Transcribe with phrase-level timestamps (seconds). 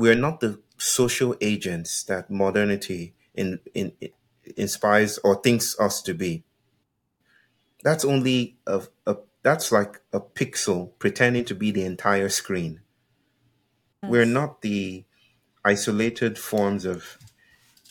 [0.00, 4.08] we're not the social agents that modernity in, in, in
[4.56, 6.42] inspires or thinks us to be.
[7.84, 12.80] That's only a, a that's like a pixel pretending to be the entire screen.
[14.02, 14.10] Yes.
[14.10, 15.04] We're not the
[15.66, 17.18] isolated forms of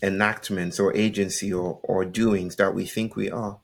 [0.01, 3.59] enactments or agency or, or doings that we think we are.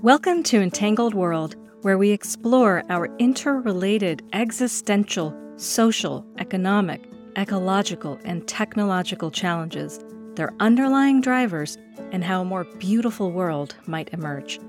[0.00, 7.02] Welcome to Entangled World, where we explore our interrelated existential, social, economic,
[7.36, 10.00] ecological, and technological challenges,
[10.34, 11.78] their underlying drivers,
[12.10, 14.60] and how a more beautiful world might emerge.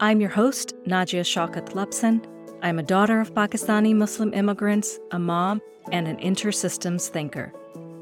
[0.00, 2.24] I'm your host, Najia Shaukat Lepsin.
[2.62, 7.52] I'm a daughter of Pakistani Muslim immigrants, a mom, and an intersystems thinker.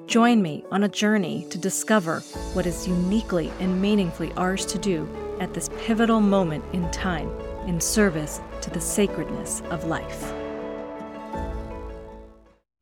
[0.07, 2.21] Join me on a journey to discover
[2.53, 5.09] what is uniquely and meaningfully ours to do
[5.41, 7.31] at this pivotal moment in time
[7.67, 10.33] in service to the sacredness of life.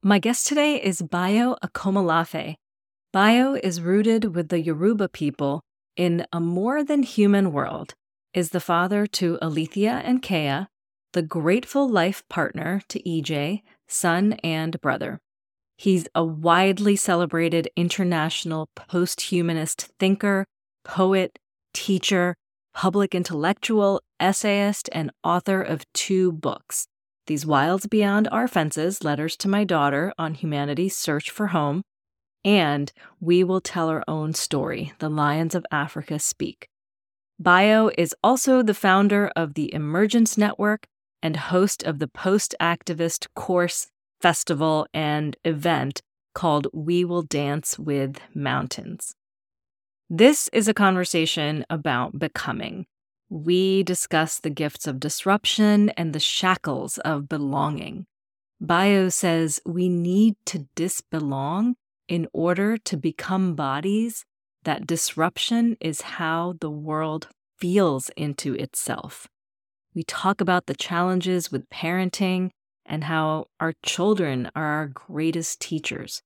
[0.02, 2.54] My guest today is Bayo Akomolafe.
[3.12, 5.60] Bayo is rooted with the Yoruba people
[5.96, 7.94] in a more than human world,
[8.32, 10.68] is the father to Alethea and Kyah,
[11.14, 15.18] the grateful life partner to Ije, son and brother.
[15.76, 20.46] He's a widely celebrated international post humanist thinker,
[20.84, 21.40] poet,
[21.74, 22.36] teacher,
[22.72, 26.86] public intellectual, essayist, and author of two books
[27.28, 31.82] These Wilds Beyond Our Fences Letters to My Daughter on Humanity's Search for Home,
[32.42, 32.90] and
[33.20, 36.70] We Will Tell Our Own Story The Lions of Africa Speak.
[37.38, 40.86] Bayo is also the founder of the Emergence Network
[41.22, 43.88] and host of the post activist course,
[44.22, 46.00] festival, and event
[46.34, 49.14] called We Will Dance with Mountains.
[50.08, 52.86] This is a conversation about becoming.
[53.30, 58.06] We discuss the gifts of disruption and the shackles of belonging.
[58.60, 61.76] Bayo says we need to disbelong
[62.08, 64.24] in order to become bodies,
[64.64, 69.28] that disruption is how the world feels into itself.
[69.94, 72.50] We talk about the challenges with parenting
[72.86, 76.22] and how our children are our greatest teachers.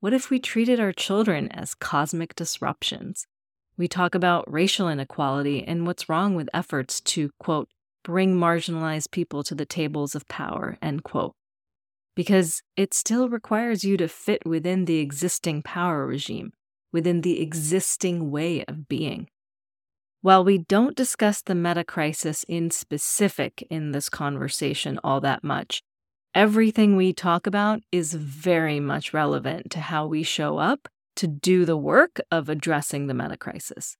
[0.00, 3.26] What if we treated our children as cosmic disruptions?
[3.76, 7.68] We talk about racial inequality and what's wrong with efforts to, quote,
[8.04, 11.34] bring marginalized people to the tables of power, end quote.
[12.14, 16.52] Because it still requires you to fit within the existing power regime,
[16.92, 19.26] within the existing way of being.
[20.20, 25.82] While we don't discuss the meta crisis in specific in this conversation all that much,
[26.34, 31.64] everything we talk about is very much relevant to how we show up to do
[31.64, 33.96] the work of addressing the meta crisis.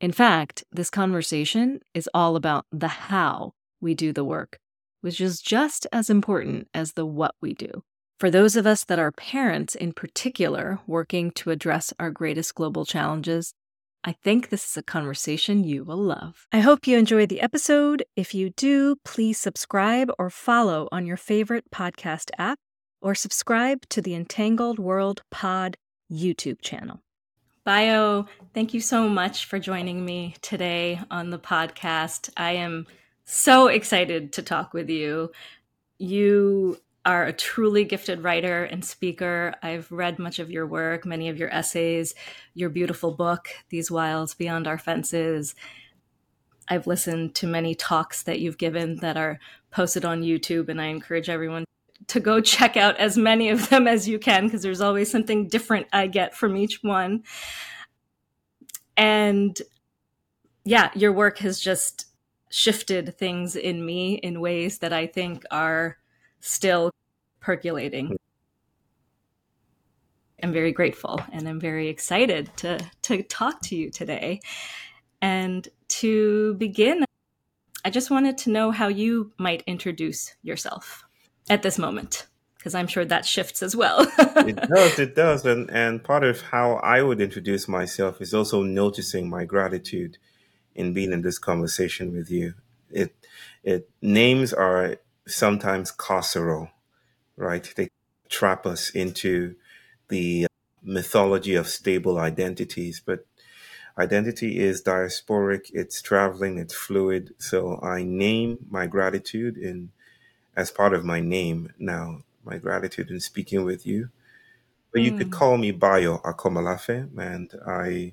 [0.00, 4.58] In fact, this conversation is all about the how we do the work,
[5.00, 7.82] which is just as important as the what we do.
[8.18, 12.84] For those of us that are parents in particular working to address our greatest global
[12.86, 13.52] challenges,
[14.04, 16.46] I think this is a conversation you will love.
[16.52, 18.04] I hope you enjoyed the episode.
[18.14, 22.58] If you do, please subscribe or follow on your favorite podcast app
[23.02, 25.76] or subscribe to the Entangled World Pod
[26.10, 27.00] YouTube channel.
[27.64, 32.30] Bayo, thank you so much for joining me today on the podcast.
[32.36, 32.86] I am
[33.24, 35.32] so excited to talk with you.
[35.98, 39.54] You are a truly gifted writer and speaker.
[39.62, 42.14] I've read much of your work, many of your essays,
[42.54, 45.54] your beautiful book, These Wilds Beyond Our Fences.
[46.68, 49.38] I've listened to many talks that you've given that are
[49.70, 51.64] posted on YouTube, and I encourage everyone
[52.08, 55.48] to go check out as many of them as you can because there's always something
[55.48, 57.24] different I get from each one.
[58.96, 59.60] And
[60.64, 62.06] yeah, your work has just
[62.50, 65.98] shifted things in me in ways that I think are
[66.40, 66.90] still
[67.40, 68.16] percolating.
[70.42, 74.40] I'm very grateful and I'm very excited to, to talk to you today.
[75.22, 77.04] And to begin,
[77.84, 81.05] I just wanted to know how you might introduce yourself
[81.48, 82.26] at this moment,
[82.58, 84.06] because I'm sure that shifts as well.
[84.18, 85.46] it does, it does.
[85.46, 90.18] And, and part of how I would introduce myself is also noticing my gratitude
[90.74, 92.54] in being in this conversation with you.
[92.90, 93.14] It,
[93.62, 94.96] it names are
[95.26, 96.70] sometimes carceral,
[97.36, 97.72] right?
[97.76, 97.88] They
[98.28, 99.56] trap us into
[100.08, 100.46] the
[100.82, 103.26] mythology of stable identities, but
[103.98, 107.34] identity is diasporic, it's traveling, it's fluid.
[107.38, 109.90] So I name my gratitude in
[110.56, 114.08] as part of my name now, my gratitude in speaking with you.
[114.92, 115.32] But you could hmm.
[115.32, 118.12] call me Bayo Akomolafe, and I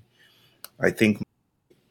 [0.80, 1.24] I think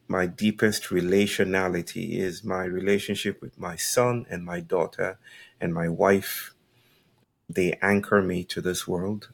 [0.07, 5.17] my deepest relationality is my relationship with my son and my daughter
[5.59, 6.53] and my wife
[7.49, 9.29] they anchor me to this world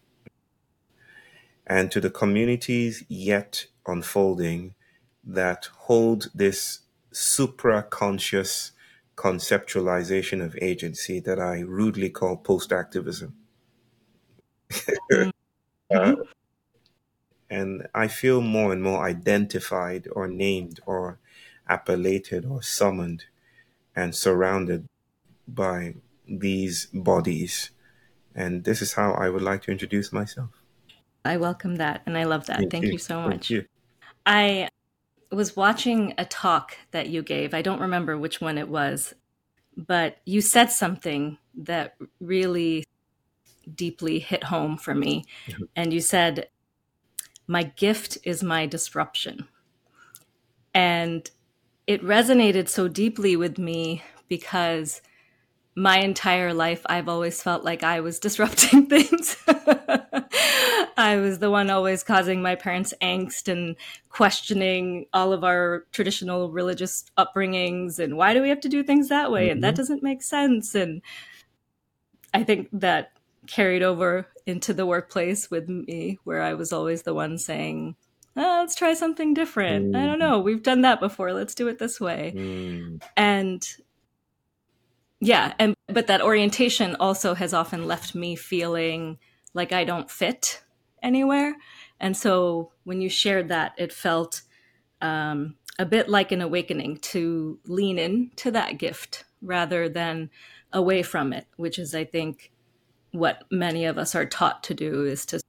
[1.66, 4.74] and to the communities yet unfolding
[5.24, 6.80] that hold this
[7.12, 8.72] supra conscious
[9.20, 13.36] conceptualization of agency that I rudely call post activism.
[15.12, 15.30] Mm-hmm.
[15.94, 16.16] uh,
[17.50, 21.20] and I feel more and more identified or named or
[21.68, 23.26] appellated or summoned
[23.94, 24.88] and surrounded
[25.46, 25.96] by
[26.26, 27.72] these bodies.
[28.34, 30.52] And this is how I would like to introduce myself.
[31.26, 32.60] I welcome that and I love that.
[32.60, 32.92] Thank, Thank you.
[32.94, 32.98] you.
[33.00, 33.32] so much.
[33.32, 33.66] Thank you.
[34.26, 34.70] I
[35.32, 37.54] was watching a talk that you gave.
[37.54, 39.14] I don't remember which one it was,
[39.78, 42.86] but you said something that really
[43.76, 45.26] deeply hit home for me.
[45.48, 45.64] Mm-hmm.
[45.76, 46.50] And you said,
[47.48, 49.48] My gift is my disruption.
[50.74, 51.30] And
[51.88, 55.02] it resonated so deeply with me because
[55.80, 59.38] my entire life I've always felt like I was disrupting things.
[60.98, 63.78] I was the one always causing my parents angst and
[64.10, 69.08] questioning all of our traditional religious upbringings and why do we have to do things
[69.08, 69.54] that way mm-hmm.
[69.54, 69.78] and that mm-hmm.
[69.78, 71.02] doesn't make sense and
[72.34, 73.14] I think that
[73.48, 77.96] carried over into the workplace with me where I was always the one saying
[78.36, 79.94] oh, let's try something different.
[79.94, 80.02] Mm.
[80.02, 80.20] I don't mm.
[80.20, 80.40] know.
[80.40, 81.34] We've done that before.
[81.34, 82.34] Let's do it this way.
[82.36, 83.02] Mm.
[83.18, 83.68] And
[85.20, 89.18] yeah and but that orientation also has often left me feeling
[89.54, 90.64] like i don't fit
[91.02, 91.56] anywhere
[92.00, 94.42] and so when you shared that it felt
[95.02, 100.30] um, a bit like an awakening to lean in to that gift rather than
[100.74, 102.52] away from it which is i think
[103.12, 105.40] what many of us are taught to do is to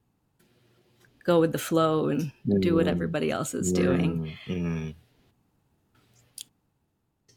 [1.25, 2.61] go with the flow and mm.
[2.61, 2.91] do what mm.
[2.91, 4.95] everybody else is doing mm.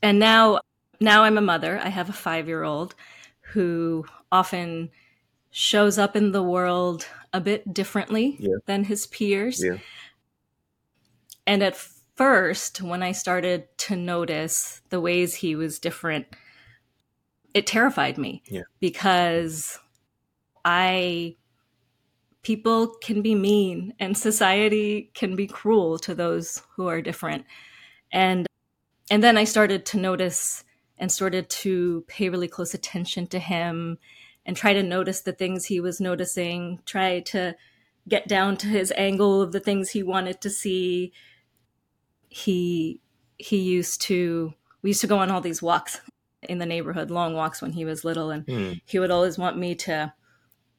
[0.02, 0.60] and now
[1.00, 1.80] now I'm a mother.
[1.84, 2.96] I have a five year old
[3.54, 4.90] who often
[5.52, 8.56] shows up in the world a bit differently yeah.
[8.66, 9.64] than his peers.
[9.64, 9.78] Yeah.
[11.46, 11.76] And at
[12.16, 16.28] first, when I started to notice the ways he was different,
[17.54, 18.64] it terrified me yeah.
[18.80, 19.78] because
[20.66, 21.36] I
[22.42, 27.46] people can be mean and society can be cruel to those who are different.
[28.12, 28.48] And
[29.12, 30.64] and then I started to notice
[31.04, 33.98] and started to pay really close attention to him
[34.46, 37.54] and try to notice the things he was noticing, try to
[38.08, 41.12] get down to his angle of the things he wanted to see.
[42.30, 43.02] He
[43.38, 46.00] he used to we used to go on all these walks
[46.42, 48.82] in the neighborhood, long walks when he was little, and mm.
[48.86, 50.14] he would always want me to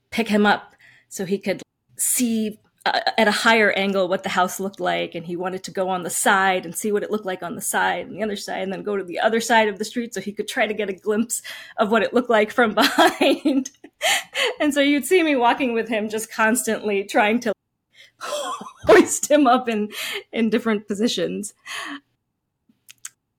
[0.09, 0.75] pick him up
[1.11, 1.61] so he could
[1.99, 5.71] see uh, at a higher angle what the house looked like and he wanted to
[5.71, 8.23] go on the side and see what it looked like on the side and the
[8.23, 10.47] other side and then go to the other side of the street so he could
[10.47, 11.41] try to get a glimpse
[11.79, 13.71] of what it looked like from behind.
[14.61, 17.55] And so you'd see me walking with him just constantly trying to
[18.19, 19.91] hoist him up in
[20.33, 21.55] in different positions.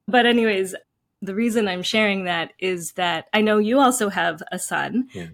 [0.08, 0.76] But anyways
[1.22, 5.08] the reason i'm sharing that is that i know you also have a son.
[5.14, 5.28] Yeah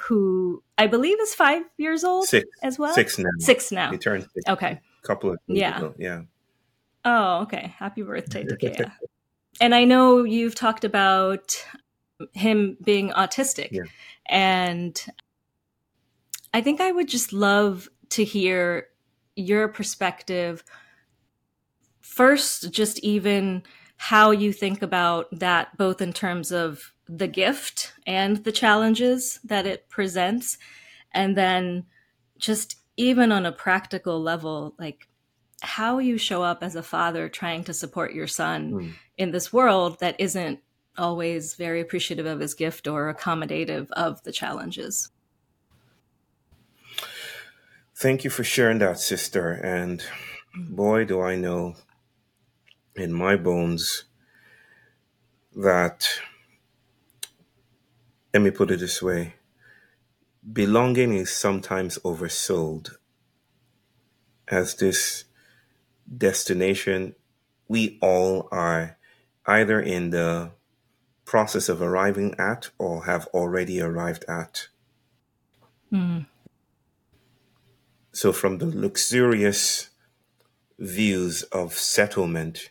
[0.00, 2.94] who I believe is five years old six, as well.
[2.94, 3.28] Six now.
[3.38, 3.90] Six now.
[3.90, 4.80] He turned six okay.
[5.02, 5.76] A couple of yeah.
[5.78, 5.94] Ago.
[5.98, 6.22] Yeah.
[7.04, 7.74] Oh, okay.
[7.78, 8.92] Happy birthday to Kyah.
[9.60, 11.64] and I know you've talked about
[12.32, 13.68] him being autistic.
[13.70, 13.82] Yeah.
[14.26, 15.02] And
[16.52, 18.88] I think I would just love to hear
[19.36, 20.64] your perspective
[22.00, 23.62] first, just even
[23.96, 29.66] how you think about that, both in terms of the gift and the challenges that
[29.66, 30.58] it presents.
[31.12, 31.86] And then
[32.38, 35.08] just even on a practical level, like
[35.62, 38.92] how you show up as a father trying to support your son mm.
[39.18, 40.60] in this world that isn't
[40.96, 45.10] always very appreciative of his gift or accommodative of the challenges.
[47.96, 49.50] Thank you for sharing that, sister.
[49.50, 50.02] And
[50.54, 51.74] boy, do I know
[52.94, 54.04] in my bones
[55.54, 56.08] that
[58.32, 59.34] let me put it this way
[60.52, 62.96] belonging is sometimes oversold
[64.48, 65.24] as this
[66.16, 67.14] destination
[67.68, 68.96] we all are
[69.46, 70.50] either in the
[71.24, 74.66] process of arriving at or have already arrived at.
[75.92, 76.26] Mm.
[78.10, 79.90] So, from the luxurious
[80.80, 82.70] views of settlement,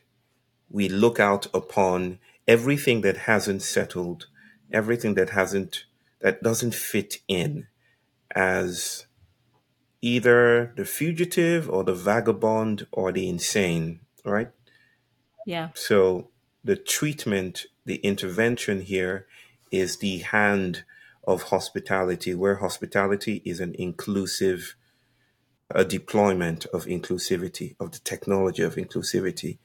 [0.69, 4.27] we look out upon everything that hasn't settled
[4.71, 5.85] everything that hasn't
[6.21, 7.67] that doesn't fit in
[8.35, 9.05] as
[10.01, 14.49] either the fugitive or the vagabond or the insane, right?
[15.45, 15.69] Yeah.
[15.73, 16.29] So
[16.63, 19.27] the treatment, the intervention here
[19.71, 20.83] is the hand
[21.25, 24.75] of hospitality, where hospitality is an inclusive,
[25.69, 29.57] a deployment of inclusivity, of the technology of inclusivity.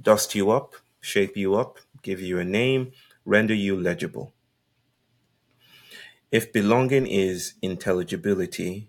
[0.00, 2.92] Dust you up, shape you up, give you a name,
[3.24, 4.32] render you legible.
[6.30, 8.88] If belonging is intelligibility,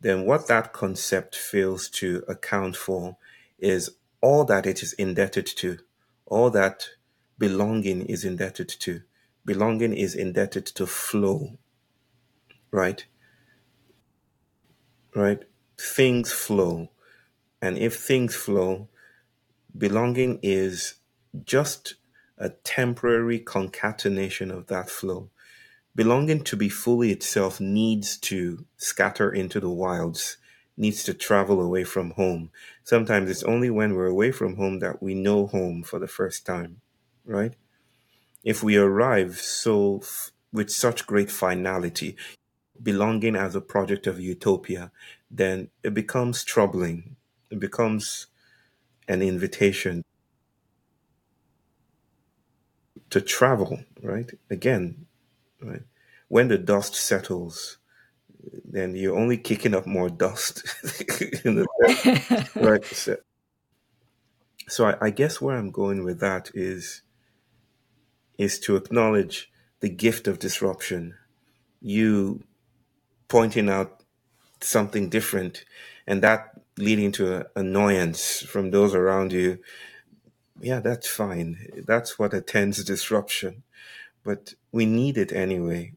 [0.00, 3.16] then what that concept fails to account for
[3.58, 5.78] is all that it is indebted to,
[6.26, 6.88] all that
[7.38, 9.02] belonging is indebted to.
[9.44, 11.58] Belonging is indebted to flow,
[12.70, 13.04] right?
[15.14, 15.42] Right?
[15.78, 16.90] Things flow.
[17.60, 18.88] And if things flow,
[19.76, 20.94] belonging is
[21.44, 21.94] just
[22.42, 25.30] a temporary concatenation of that flow.
[25.94, 30.38] Belonging to be fully itself needs to scatter into the wilds,
[30.76, 32.50] needs to travel away from home.
[32.82, 36.44] Sometimes it's only when we're away from home that we know home for the first
[36.44, 36.80] time,
[37.24, 37.54] right?
[38.42, 40.02] If we arrive so
[40.52, 42.16] with such great finality,
[42.82, 44.90] belonging as a project of utopia,
[45.30, 47.14] then it becomes troubling.
[47.50, 48.26] It becomes
[49.06, 50.02] an invitation
[53.12, 54.30] to travel, right?
[54.50, 55.06] Again,
[55.60, 55.82] right?
[56.28, 57.76] When the dust settles,
[58.64, 60.62] then you're only kicking up more dust
[61.44, 62.84] in the right.
[62.86, 63.16] So,
[64.66, 67.02] so I, I guess where I'm going with that is
[68.38, 71.14] is to acknowledge the gift of disruption.
[71.82, 72.44] You
[73.28, 74.02] pointing out
[74.62, 75.66] something different,
[76.06, 79.58] and that leading to annoyance from those around you.
[80.62, 81.84] Yeah, that's fine.
[81.86, 83.56] That's what attends disruption
[84.24, 85.94] but we need it anyway.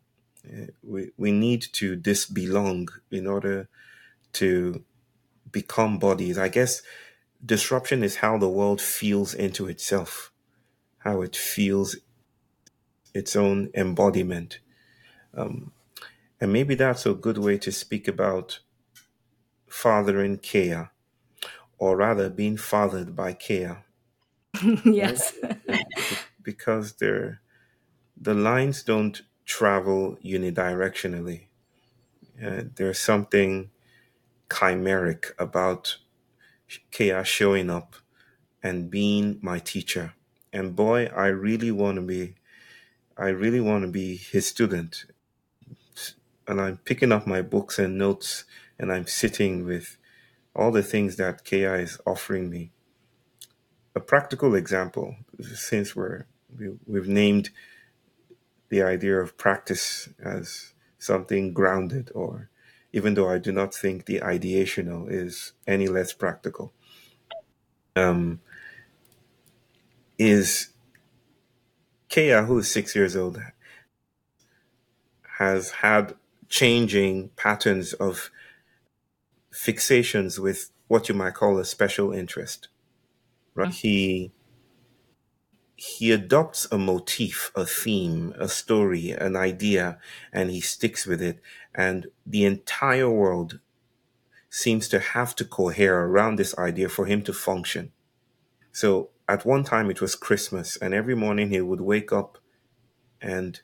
[0.47, 3.67] Uh, we, we need to disbelong in order
[4.33, 4.83] to
[5.51, 6.37] become bodies.
[6.37, 6.81] I guess
[7.45, 10.31] disruption is how the world feels into itself,
[10.99, 11.97] how it feels
[13.13, 14.59] its own embodiment.
[15.35, 15.71] Um,
[16.41, 18.59] and maybe that's a good way to speak about
[19.69, 20.91] fathering Kyah,
[21.79, 23.84] or rather being fathered by Kyah.
[24.85, 25.33] yes.
[26.43, 27.41] because they're
[28.19, 31.47] the lines don't travel unidirectionally.
[32.43, 33.69] Uh, there's something
[34.49, 35.97] chimeric about
[36.91, 37.95] Kyah showing up
[38.63, 40.13] and being my teacher.
[40.51, 42.35] And boy, I really want to be,
[43.17, 45.05] I really want to be his student.
[46.47, 48.45] And I'm picking up my books and notes
[48.79, 49.97] and I'm sitting with
[50.55, 52.71] all the things that Kyah is offering me.
[53.95, 56.25] A practical example, since we're,
[56.57, 57.49] we, we've named
[58.69, 62.49] the idea of practice as something grounded, or
[62.91, 66.73] even though I do not think the ideational is any less practical,
[67.95, 68.41] um,
[70.17, 70.69] is
[72.09, 73.41] Kyah, who is six years old,
[75.37, 76.15] has had
[76.49, 78.29] changing patterns of
[79.53, 82.67] fixations with what you might call a special interest.
[83.55, 83.69] Right?
[83.69, 83.87] Mm-hmm.
[83.87, 84.31] He
[85.77, 89.99] he adopts a motif, a theme, a story, an idea,
[90.31, 91.41] and he sticks with it.
[91.73, 93.59] And the entire world
[94.49, 97.91] seems to have to cohere around this idea for him to function.
[98.71, 102.37] So at one time it was Christmas, and every morning he would wake up
[103.21, 103.59] and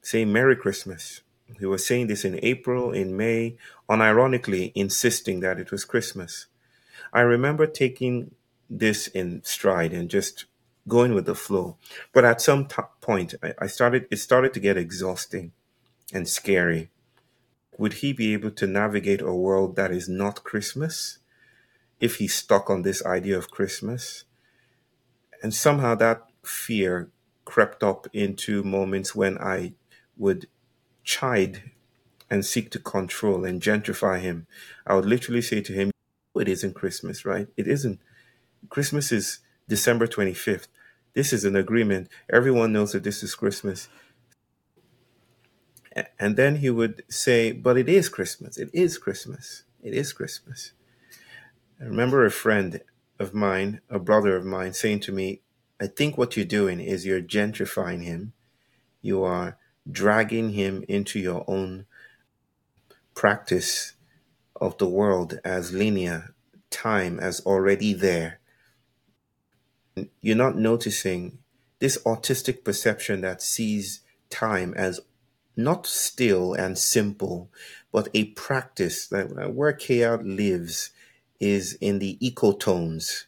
[0.00, 1.20] say Merry Christmas.
[1.58, 6.46] He was saying this in April, in May, unironically insisting that it was Christmas.
[7.12, 8.34] I remember taking
[8.70, 10.46] this in stride and just
[10.88, 11.76] going with the flow.
[12.12, 14.06] But at some t- point, I, I started.
[14.10, 15.52] It started to get exhausting
[16.12, 16.90] and scary.
[17.78, 21.18] Would he be able to navigate a world that is not Christmas
[22.00, 24.24] if he's stuck on this idea of Christmas?
[25.42, 27.10] And somehow that fear
[27.44, 29.72] crept up into moments when I
[30.16, 30.46] would
[31.02, 31.70] chide
[32.30, 34.46] and seek to control and gentrify him.
[34.86, 35.90] I would literally say to him,
[36.36, 37.48] It isn't Christmas, right?
[37.56, 38.00] It isn't.
[38.68, 39.38] Christmas is
[39.68, 40.68] December 25th.
[41.14, 42.08] This is an agreement.
[42.32, 43.88] Everyone knows that this is Christmas.
[46.18, 48.58] And then he would say, But it is Christmas.
[48.58, 49.64] It is Christmas.
[49.82, 50.72] It is Christmas.
[51.80, 52.80] I remember a friend
[53.18, 55.40] of mine, a brother of mine, saying to me,
[55.80, 58.34] I think what you're doing is you're gentrifying him.
[59.00, 59.56] You are
[59.90, 61.86] dragging him into your own
[63.14, 63.94] practice
[64.60, 66.34] of the world as linear,
[66.70, 68.39] time as already there
[70.20, 71.38] you're not noticing
[71.78, 75.00] this autistic perception that sees time as
[75.56, 77.50] not still and simple,
[77.92, 80.90] but a practice that uh, where chaos lives
[81.38, 83.24] is in the ecotones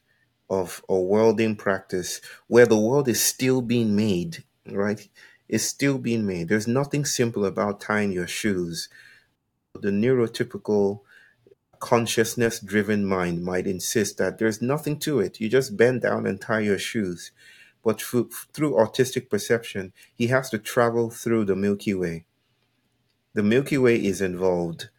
[0.49, 5.09] of a worlding practice where the world is still being made, right?
[5.49, 6.49] It's still being made.
[6.49, 8.88] There's nothing simple about tying your shoes.
[9.75, 11.00] The neurotypical
[11.83, 15.41] consciousness driven mind might insist that there's nothing to it.
[15.41, 17.33] You just bend down and tie your shoes.
[17.83, 22.25] But through, through autistic perception, he has to travel through the Milky Way.
[23.35, 24.91] The Milky Way is involved.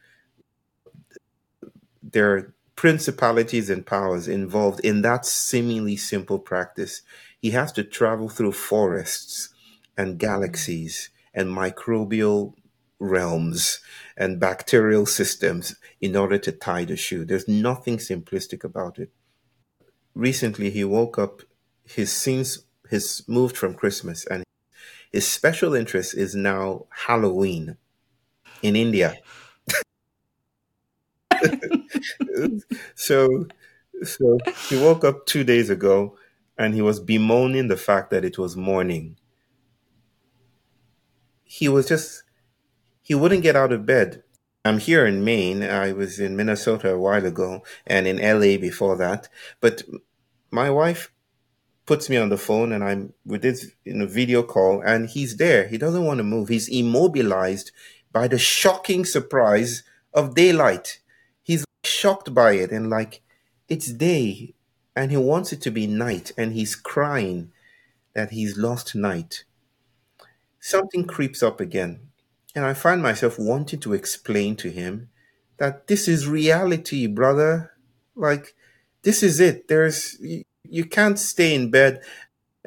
[2.04, 7.02] There are principalities and powers involved in that seemingly simple practice.
[7.40, 9.56] He has to travel through forests
[9.98, 12.56] and galaxies and microbial
[13.00, 13.79] realms
[14.17, 17.25] and bacterial systems in order to tie the shoe.
[17.25, 19.12] There's nothing simplistic about it.
[20.15, 21.41] Recently, he woke up,
[21.85, 24.43] his scenes, his moved from Christmas, and
[25.12, 27.77] his special interest is now Halloween
[28.62, 29.17] in India.
[32.95, 33.47] so,
[34.03, 34.38] so
[34.69, 36.17] he woke up two days ago
[36.57, 39.17] and he was bemoaning the fact that it was morning.
[41.43, 42.23] He was just,
[43.03, 44.24] he wouldn't get out of bed.
[44.65, 45.62] I'm here in Maine.
[45.62, 49.27] I was in Minnesota a while ago and in LA before that.
[49.60, 49.83] But
[50.50, 51.12] my wife
[51.86, 55.36] puts me on the phone and I'm with this in a video call and he's
[55.36, 55.67] there.
[55.67, 56.48] He doesn't want to move.
[56.48, 57.72] He's immobilized
[58.13, 59.83] by the shocking surprise
[60.13, 61.00] of daylight.
[61.43, 63.22] He's shocked by it and like
[63.67, 64.55] it's day
[64.95, 67.51] and he wants it to be night and he's crying
[68.13, 69.43] that he's lost night.
[70.62, 72.12] Something creeps up again
[72.55, 75.10] and I find myself wanting to explain to him
[75.57, 77.72] that this is reality, brother.
[78.15, 78.55] Like,
[79.01, 79.67] this is it.
[79.67, 80.17] There's,
[80.63, 82.01] you, can't stay in bed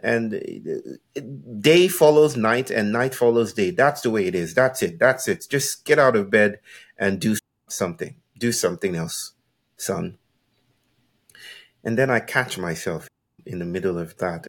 [0.02, 1.20] and uh,
[1.60, 3.70] day follows night and night follows day.
[3.70, 4.54] That's the way it is.
[4.54, 4.98] That's it.
[4.98, 5.46] That's it.
[5.48, 6.60] Just get out of bed
[6.98, 7.36] and do
[7.68, 8.16] something.
[8.38, 9.32] Do something else,
[9.76, 10.18] son.
[11.82, 13.08] And then I catch myself
[13.46, 14.46] in the middle of that.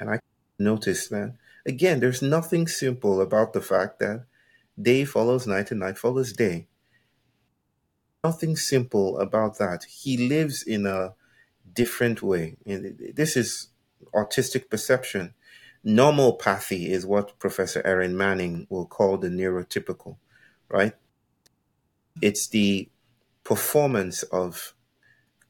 [0.00, 0.18] And I
[0.58, 4.26] notice that, again, there's nothing simple about the fact that
[4.80, 6.66] Day follows night and night follows day.
[8.22, 9.84] Nothing simple about that.
[9.84, 11.14] He lives in a
[11.72, 12.56] different way.
[12.66, 13.68] This is
[14.14, 15.34] autistic perception.
[15.86, 20.16] Normopathy is what Professor Erin Manning will call the neurotypical,
[20.68, 20.94] right?
[22.22, 22.88] It's the
[23.44, 24.74] performance of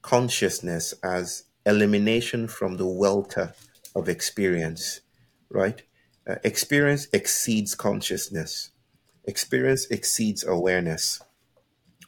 [0.02, 3.54] consciousness as elimination from the welter
[3.94, 5.00] of experience,
[5.48, 5.82] right?
[6.28, 8.70] Uh, experience exceeds consciousness.
[9.26, 11.22] Experience exceeds awareness.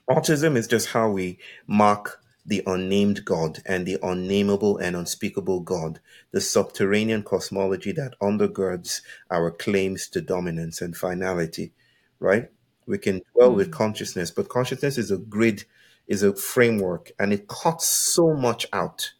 [0.08, 6.00] Autism is just how we mark the unnamed God and the unnameable and unspeakable God,
[6.30, 9.00] the subterranean cosmology that undergirds
[9.30, 11.72] our claims to dominance and finality,
[12.20, 12.50] right?
[12.86, 13.72] We can dwell with mm.
[13.72, 15.64] consciousness, but consciousness is a grid,
[16.06, 19.12] is a framework, and it cuts so much out.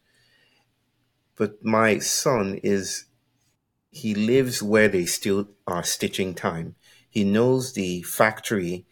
[1.35, 3.05] But my son is,
[3.91, 6.75] he lives where they still are stitching time.
[7.09, 8.85] He knows the factory,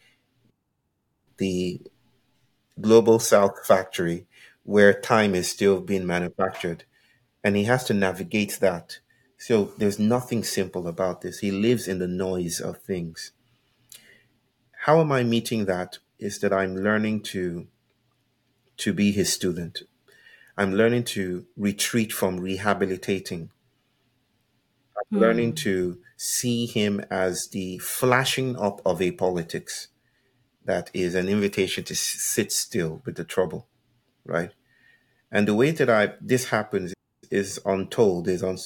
[1.38, 1.80] the
[2.80, 4.26] global south factory,
[4.64, 6.84] where time is still being manufactured.
[7.44, 8.98] And he has to navigate that.
[9.38, 11.38] So there's nothing simple about this.
[11.38, 13.32] He lives in the noise of things.
[14.86, 15.98] How am I meeting that?
[16.18, 17.66] Is that I'm learning to
[18.78, 19.82] to be his student.
[20.56, 23.50] I'm learning to retreat from rehabilitating.
[25.12, 25.56] I'm learning hmm.
[25.56, 29.88] to see him as the flashing up of a politics
[30.64, 33.68] that is an invitation to sit still with the trouble,
[34.24, 34.50] right?
[35.30, 36.92] And the way that I this happens
[37.30, 38.58] is untold, is on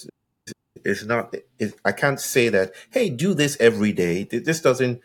[0.85, 1.35] is not.
[1.59, 2.73] Is, I can't say that.
[2.91, 4.25] Hey, do this every day.
[4.25, 5.01] This doesn't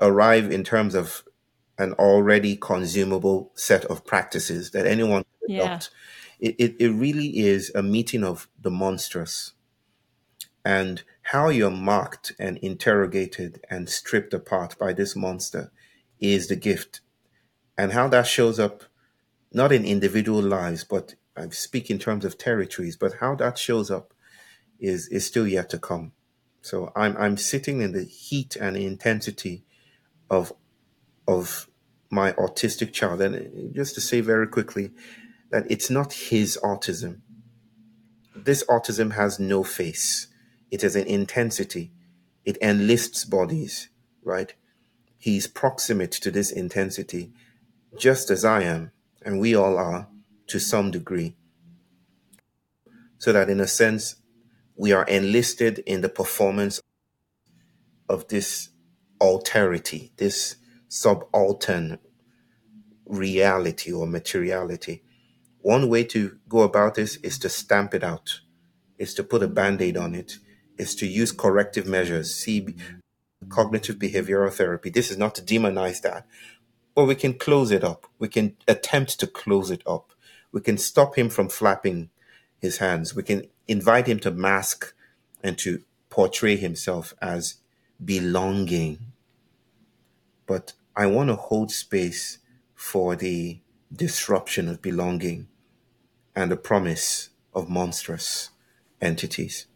[0.00, 1.24] arrive in terms of
[1.78, 5.90] an already consumable set of practices that anyone can adopt.
[6.38, 9.52] It, it, it really is a meeting of the monstrous
[10.64, 15.70] and how you're marked and interrogated and stripped apart by this monster
[16.20, 17.00] is the gift.
[17.76, 18.84] And how that shows up,
[19.52, 23.90] not in individual lives, but I speak in terms of territories, but how that shows
[23.90, 24.14] up
[24.78, 26.12] is, is still yet to come.
[26.62, 29.64] So I'm, I'm sitting in the heat and intensity
[30.30, 30.52] of,
[31.28, 31.68] of
[32.10, 33.20] my autistic child.
[33.20, 34.92] And just to say very quickly
[35.50, 37.20] that it's not his autism.
[38.34, 40.28] This autism has no face
[40.74, 41.92] it has an intensity.
[42.44, 43.90] It enlists bodies,
[44.24, 44.52] right?
[45.16, 47.32] He's proximate to this intensity,
[47.96, 48.90] just as I am,
[49.22, 50.08] and we all are
[50.48, 51.36] to some degree.
[53.18, 54.16] So that in a sense,
[54.74, 56.80] we are enlisted in the performance
[58.08, 58.70] of this
[59.20, 60.56] alterity, this
[60.88, 62.00] subaltern
[63.06, 65.04] reality or materiality.
[65.60, 68.40] One way to go about this is to stamp it out,
[68.98, 70.38] is to put a band aid on it,
[70.78, 72.74] is to use corrective measures, see
[73.48, 74.90] cognitive behavioral therapy.
[74.90, 76.26] This is not to demonize that,
[76.94, 78.06] but we can close it up.
[78.18, 80.12] We can attempt to close it up.
[80.52, 82.10] We can stop him from flapping
[82.58, 83.14] his hands.
[83.14, 84.94] We can invite him to mask
[85.42, 87.56] and to portray himself as
[88.02, 88.98] belonging.
[90.46, 92.38] But I want to hold space
[92.74, 93.60] for the
[93.92, 95.48] disruption of belonging
[96.36, 98.50] and the promise of monstrous
[99.00, 99.66] entities.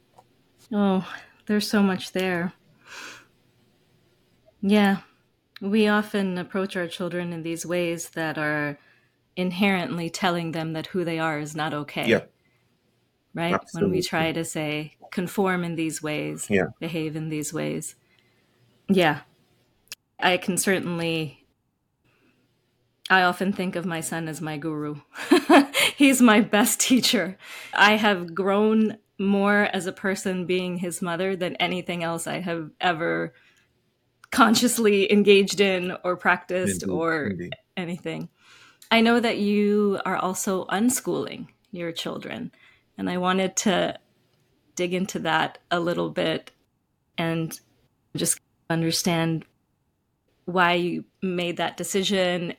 [0.72, 1.06] Oh,
[1.46, 2.52] there's so much there.
[4.60, 4.98] Yeah.
[5.60, 8.78] We often approach our children in these ways that are
[9.36, 12.06] inherently telling them that who they are is not okay.
[12.08, 12.22] Yeah.
[13.34, 13.54] Right?
[13.54, 13.88] Absolutely.
[13.90, 16.68] When we try to say, conform in these ways, Yeah.
[16.80, 17.94] behave in these ways.
[18.88, 19.20] Yeah.
[20.20, 21.44] I can certainly.
[23.10, 24.96] I often think of my son as my guru.
[25.96, 27.38] He's my best teacher.
[27.72, 32.70] I have grown more as a person being his mother than anything else I have
[32.80, 33.34] ever
[34.30, 37.56] consciously engaged in or practiced Indeed, or indeed.
[37.76, 38.28] anything.
[38.90, 42.52] I know that you are also unschooling your children,
[42.96, 43.98] and I wanted to
[44.76, 46.50] dig into that a little bit
[47.18, 47.58] and
[48.16, 49.44] just understand
[50.44, 52.54] why you made that decision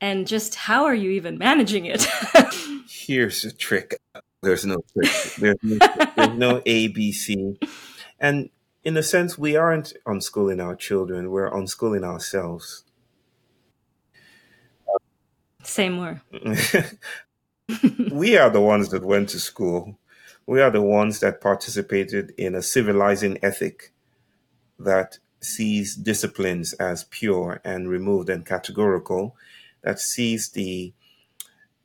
[0.00, 2.04] and just how are you even managing it?
[2.88, 3.98] Here's the trick.
[4.42, 4.78] There's no.
[4.94, 5.78] There's no,
[6.16, 7.62] there's no ABC.
[8.20, 8.50] And
[8.84, 11.30] in a sense, we aren't unschooling our children.
[11.30, 12.84] We're unschooling ourselves.
[15.62, 16.22] Say more.
[18.12, 19.98] we are the ones that went to school.
[20.46, 23.92] We are the ones that participated in a civilizing ethic
[24.78, 29.36] that sees disciplines as pure and removed and categorical,
[29.82, 30.92] that sees the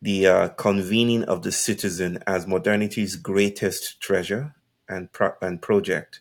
[0.03, 4.53] the uh, convening of the citizen as modernity's greatest treasure
[4.89, 6.19] and pro- and project,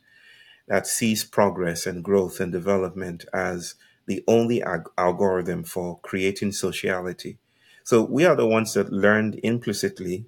[0.69, 3.75] that sees progress and growth and development as
[4.07, 7.39] the only ag- algorithm for creating sociality.
[7.83, 10.27] So we are the ones that learned implicitly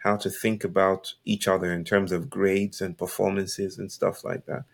[0.00, 4.44] how to think about each other in terms of grades and performances and stuff like
[4.44, 4.64] that.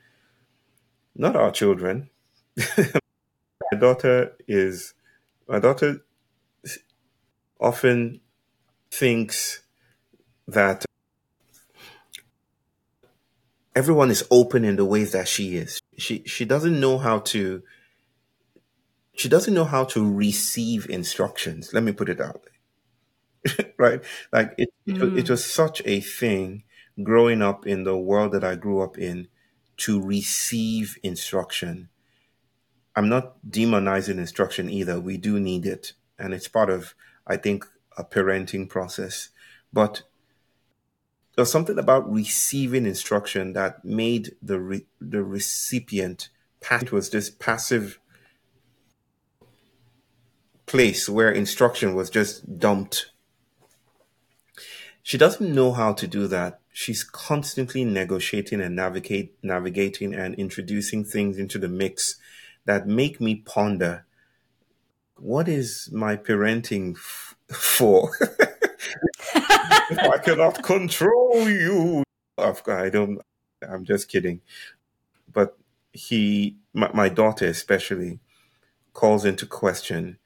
[1.15, 2.11] Not our children.
[2.79, 4.95] my daughter is
[5.49, 6.01] my daughter
[7.61, 8.21] often
[8.91, 9.63] thinks
[10.49, 10.85] that
[13.75, 15.81] everyone is open in the ways that she is.
[15.99, 17.63] She she doesn't know how to
[19.17, 21.73] she doesn't know how to receive instructions.
[21.75, 23.75] Let me put it that way.
[23.79, 24.03] right?
[24.33, 26.65] Like it, it, wa- it Mm, was such a thing
[27.03, 29.29] growing up in the world that I grew up in
[29.79, 31.89] to receive instruction.
[32.97, 34.99] I'm not demonizing instruction either.
[35.01, 35.93] We do need it.
[36.19, 36.95] And it's part of,
[37.27, 39.31] I think, a parenting process.
[39.73, 40.03] But
[41.35, 46.31] there's something about receiving instruction that made the re- the recipient.
[46.71, 48.01] It was this passive
[50.65, 53.11] place where instruction was just dumped.
[55.03, 56.61] She doesn't know how to do that.
[56.73, 62.17] She's constantly negotiating and navigate navigating and introducing things into the mix
[62.65, 64.05] that make me ponder
[65.19, 68.11] what is my parenting f- for?
[69.35, 72.05] I cannot control you,
[72.39, 73.21] I don't.
[73.67, 74.41] I'm just kidding.
[75.33, 75.57] But
[75.93, 78.21] he, my, my daughter especially,
[78.93, 80.19] calls into question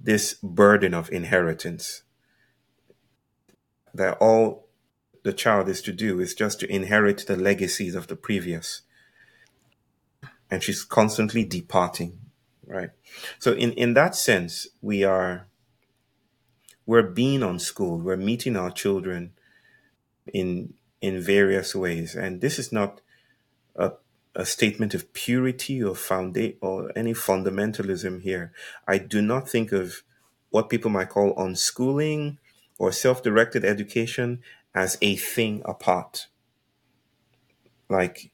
[0.00, 2.02] this burden of inheritance
[3.92, 4.68] that all
[5.22, 8.82] the child is to do is just to inherit the legacies of the previous
[10.50, 12.18] and she's constantly departing
[12.70, 12.90] right
[13.38, 15.46] so in in that sense we are
[16.86, 19.32] we're being on school we're meeting our children
[20.32, 23.00] in in various ways and this is not
[23.76, 23.92] a
[24.34, 28.52] a statement of purity or founda- or any fundamentalism here.
[28.86, 30.02] I do not think of
[30.50, 32.38] what people might call unschooling
[32.78, 34.40] or self-directed education
[34.74, 36.28] as a thing apart.
[37.88, 38.30] Like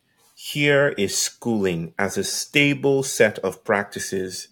[0.52, 4.46] here is schooling as a stable set of practices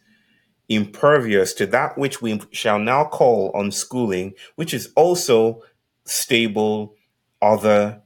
[0.69, 5.63] impervious to that which we shall now call unschooling, which is also
[6.05, 6.97] stable,
[7.41, 8.03] other,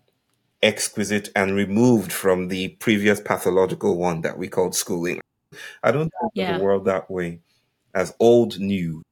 [0.63, 5.19] exquisite, and removed from the previous pathological one that we called schooling.
[5.83, 7.41] I don't think of the world that way
[7.95, 9.03] as old new.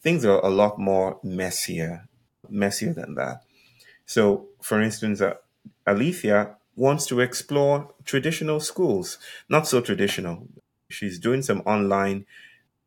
[0.00, 2.08] Things are a lot more messier,
[2.48, 3.42] messier than that.
[4.06, 5.34] So, for instance, uh,
[5.86, 10.46] Alethea wants to explore traditional schools, not so traditional.
[10.88, 12.24] She's doing some online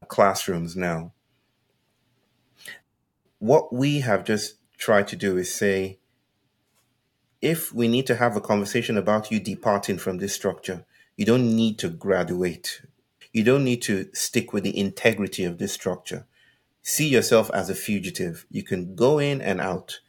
[0.08, 1.12] classrooms now.
[3.39, 5.99] What we have just tried to do is say,
[7.41, 10.86] if we need to have a conversation about you departing from this structure,
[11.17, 12.82] you don't need to graduate.
[13.34, 16.25] You don't need to stick with the integrity of this structure.
[16.82, 18.45] See yourself as a fugitive.
[18.49, 19.99] You can go in and out.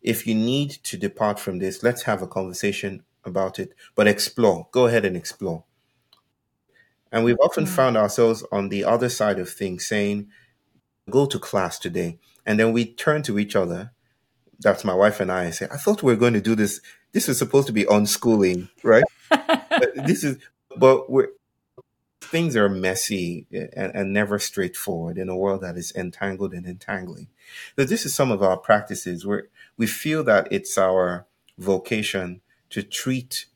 [0.00, 4.68] If you need to depart from this, let's have a conversation about it, but explore.
[4.72, 5.64] Go ahead and explore.
[7.10, 7.68] And we've often Mm.
[7.68, 10.28] found ourselves on the other side of things saying,
[11.10, 12.18] go to class today.
[12.46, 13.92] And then we turn to each other.
[14.60, 16.80] That's my wife and I and say, I thought we were going to do this.
[17.12, 19.04] This is supposed to be unschooling, right?
[19.30, 20.38] But this is,
[20.76, 21.28] but we're,
[22.20, 27.28] things are messy and, and never straightforward in a world that is entangled and entangling.
[27.78, 31.26] So this is some of our practices where we feel that it's our
[31.58, 32.40] vocation
[32.72, 33.46] to treat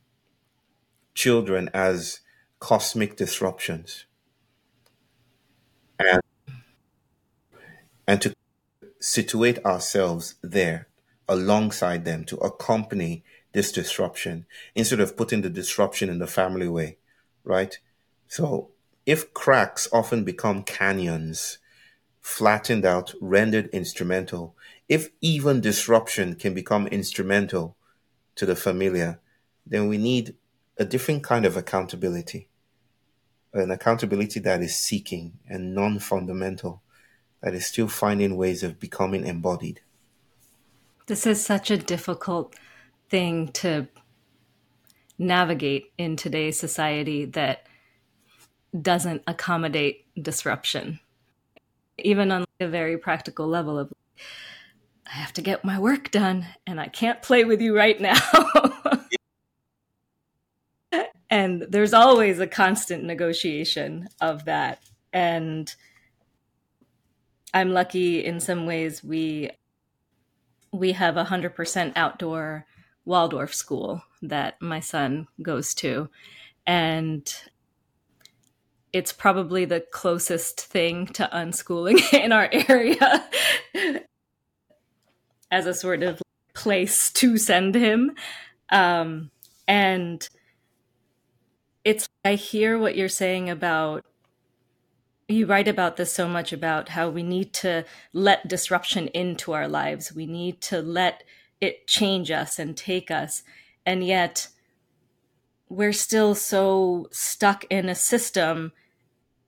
[1.14, 2.20] children as
[2.60, 4.04] cosmic disruptions
[5.98, 6.20] and
[8.06, 8.34] and to
[9.00, 10.88] situate ourselves there
[11.28, 16.98] alongside them to accompany this disruption instead of putting the disruption in the family way,
[17.42, 17.78] right?
[18.28, 18.70] So
[19.06, 21.58] if cracks often become canyons,
[22.20, 24.54] flattened out, rendered instrumental,
[24.88, 27.75] if even disruption can become instrumental
[28.36, 29.20] to the familiar,
[29.66, 30.34] then we need
[30.78, 32.48] a different kind of accountability,
[33.52, 36.82] an accountability that is seeking and non fundamental,
[37.42, 39.80] that is still finding ways of becoming embodied.
[41.06, 42.54] This is such a difficult
[43.08, 43.88] thing to
[45.18, 47.66] navigate in today's society that
[48.82, 51.00] doesn't accommodate disruption.
[51.98, 53.92] Even on a very practical level of
[55.06, 58.18] I have to get my work done and I can't play with you right now.
[61.30, 64.80] and there's always a constant negotiation of that.
[65.12, 65.72] And
[67.54, 69.50] I'm lucky in some ways we
[70.72, 72.66] we have a 100% outdoor
[73.06, 76.10] Waldorf school that my son goes to.
[76.66, 77.32] And
[78.92, 83.24] it's probably the closest thing to unschooling in our area
[85.50, 86.20] as a sort of
[86.54, 88.12] place to send him.
[88.70, 89.30] Um,
[89.68, 90.28] and
[91.84, 94.04] it's, I hear what you're saying about,
[95.28, 99.68] you write about this so much about how we need to let disruption into our
[99.68, 100.12] lives.
[100.12, 101.24] We need to let
[101.60, 103.42] it change us and take us.
[103.84, 104.48] And yet,
[105.68, 108.72] we're still so stuck in a system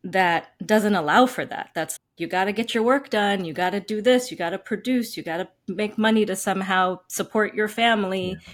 [0.02, 1.70] that doesn't allow for that.
[1.74, 4.50] That's you got to get your work done, you got to do this, you got
[4.50, 8.31] to produce, you got to make money to somehow support your family.
[8.31, 8.52] Yeah.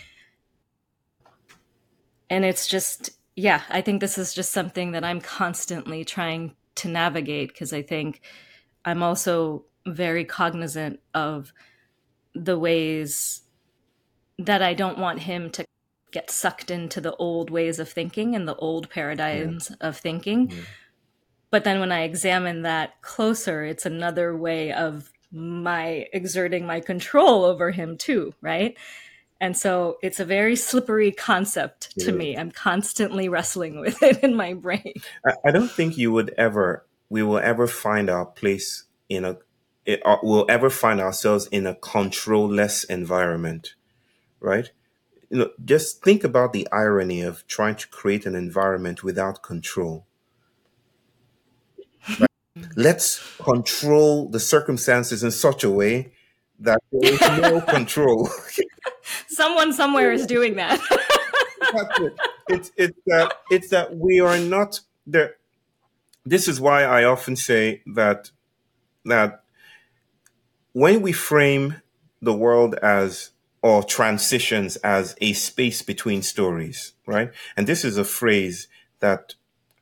[2.31, 6.89] And it's just yeah, I think this is just something that I'm constantly trying to
[6.89, 8.21] navigate because I think
[8.85, 11.53] I'm also very cognizant of
[12.35, 13.43] the ways
[14.39, 15.65] that I don't want him to
[16.13, 19.89] get sucked into the old ways of thinking and the old paradigms yeah.
[19.89, 20.51] of thinking.
[20.51, 20.63] Yeah.
[21.55, 27.45] But then when I examine that closer, it's another way of my exerting my control
[27.45, 28.77] over him too, right?
[29.41, 32.11] And so it's a very slippery concept to yeah.
[32.11, 32.37] me.
[32.37, 34.95] I'm constantly wrestling with it in my brain.
[35.45, 39.37] I don't think you would ever, we will ever find our place in a,
[39.87, 43.75] it, uh, we'll ever find ourselves in a control-less environment,
[44.41, 44.73] right?
[45.31, 50.05] You know, just think about the irony of trying to create an environment without control.
[52.77, 56.13] Let's control the circumstances in such a way
[56.61, 58.29] that there is no control.
[59.29, 60.81] Someone somewhere is doing that.
[61.73, 62.17] That's it.
[62.49, 65.37] It's it's that it's that we are not there.
[66.25, 68.31] This is why I often say that
[69.05, 69.45] that
[70.73, 71.77] when we frame
[72.21, 73.31] the world as
[73.63, 77.33] or transitions as a space between stories, right?
[77.57, 78.69] And this is a phrase
[79.01, 79.35] that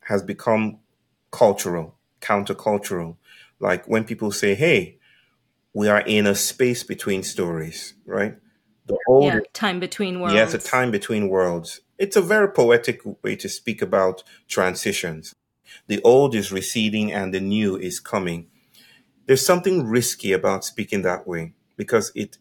[0.02, 0.78] has become
[1.32, 3.16] cultural, countercultural.
[3.60, 4.98] Like when people say, "Hey,
[5.74, 8.36] we are in a space between stories," right?
[8.86, 10.34] The old yeah, time between worlds.
[10.34, 11.80] Yes, a time between worlds.
[11.98, 15.34] It's a very poetic way to speak about transitions.
[15.86, 18.48] The old is receding and the new is coming.
[19.26, 22.38] There's something risky about speaking that way because it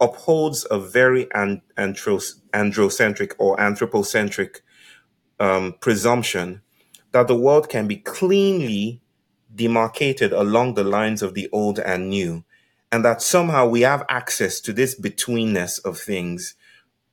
[0.00, 4.62] upholds a very an- andros- androcentric or anthropocentric
[5.40, 6.62] um, presumption
[7.18, 9.02] that the world can be cleanly
[9.52, 12.44] demarcated along the lines of the old and new
[12.92, 16.54] and that somehow we have access to this betweenness of things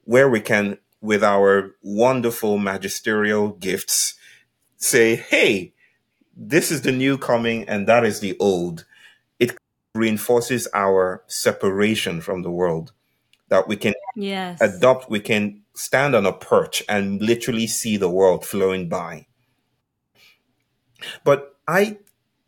[0.03, 4.13] where we can with our wonderful magisterial gifts
[4.77, 5.73] say hey
[6.37, 8.85] this is the new coming and that is the old
[9.39, 9.57] it
[9.95, 12.91] reinforces our separation from the world
[13.49, 14.59] that we can yes.
[14.61, 19.27] adopt, we can stand on a perch and literally see the world flowing by.
[21.23, 21.97] But I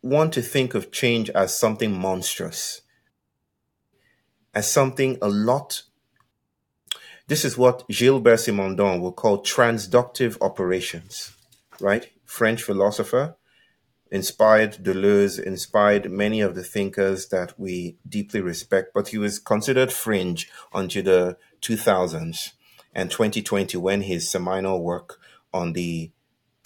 [0.02, 2.82] want to think of change as something monstrous,
[4.54, 5.82] as something a lot.
[7.26, 11.36] This is what Gilbert Simondon will call transductive operations,
[11.80, 12.10] right?
[12.24, 13.36] French philosopher,
[14.10, 19.92] inspired Deleuze, inspired many of the thinkers that we deeply respect, but he was considered
[19.92, 22.52] fringe until the 2000s
[22.94, 25.18] and 2020 when his seminal work
[25.52, 26.10] on the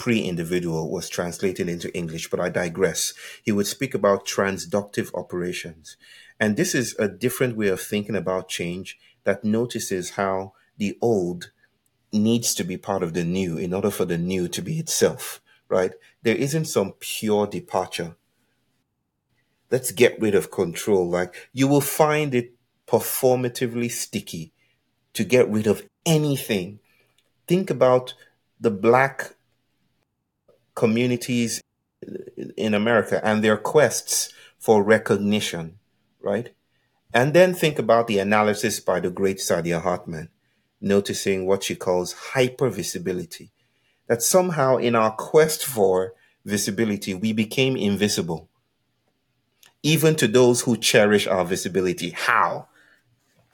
[0.03, 3.15] pre-individual was translated into English, but I digress.
[3.43, 5.97] He would speak about transductive operations.
[6.41, 11.53] And this is a different way of thinking about change that notices how the old
[12.13, 15.43] needs to be part of the new in order for the new to be itself
[15.73, 15.93] right?
[16.23, 18.15] There isn't some pure departure.
[19.71, 21.09] Let's get rid of control.
[21.09, 22.53] Like you will find it
[22.87, 24.53] performatively sticky
[25.15, 26.81] to get rid of anything.
[27.47, 28.13] Think about
[28.61, 29.35] the black
[30.75, 31.63] communities
[32.57, 35.79] in America and their quests for recognition,
[36.21, 36.51] right?
[37.15, 40.31] And then think about the analysis by the great Saidiya Hartman,
[40.81, 43.51] noticing what she calls hypervisibility
[44.13, 46.13] that somehow in our quest for
[46.45, 48.49] visibility, we became invisible,
[49.83, 52.11] even to those who cherish our visibility.
[52.11, 52.69] How?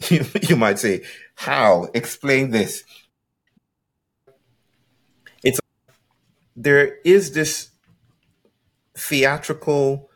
[0.10, 1.02] You, might say,
[1.34, 1.88] How?
[1.94, 2.84] Explain this.
[5.42, 5.60] It's
[6.60, 7.70] there is this
[8.96, 10.10] theatrical,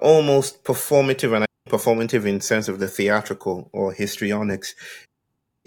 [0.00, 4.76] almost performative, and performative in sense of the theatrical or histrionics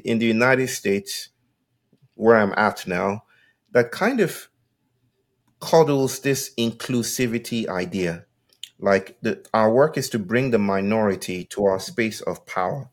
[0.04, 1.30] in the United States,
[2.16, 3.24] where I'm at now
[3.72, 4.50] that kind of
[5.60, 8.26] coddles this inclusivity idea.
[8.80, 12.90] Like the, our work is to bring the minority to our space of power.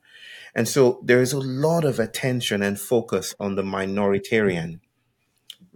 [0.57, 4.81] And so there is a lot of attention and focus on the minoritarian,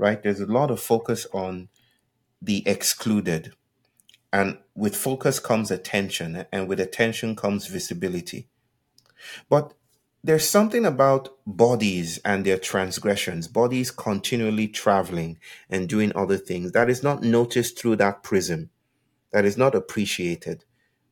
[0.00, 0.22] right?
[0.22, 1.68] There's a lot of focus on
[2.42, 3.52] the excluded.
[4.32, 8.48] And with focus comes attention, and with attention comes visibility.
[9.48, 9.74] But
[10.22, 16.90] there's something about bodies and their transgressions, bodies continually traveling and doing other things that
[16.90, 18.70] is not noticed through that prism,
[19.32, 20.64] that is not appreciated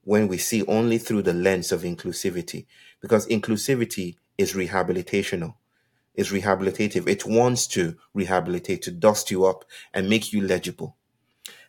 [0.04, 2.66] when we see only through the lens of inclusivity,
[3.00, 5.54] because inclusivity is rehabilitational,
[6.18, 7.08] is rehabilitative.
[7.08, 10.96] It wants to rehabilitate, to dust you up and make you legible.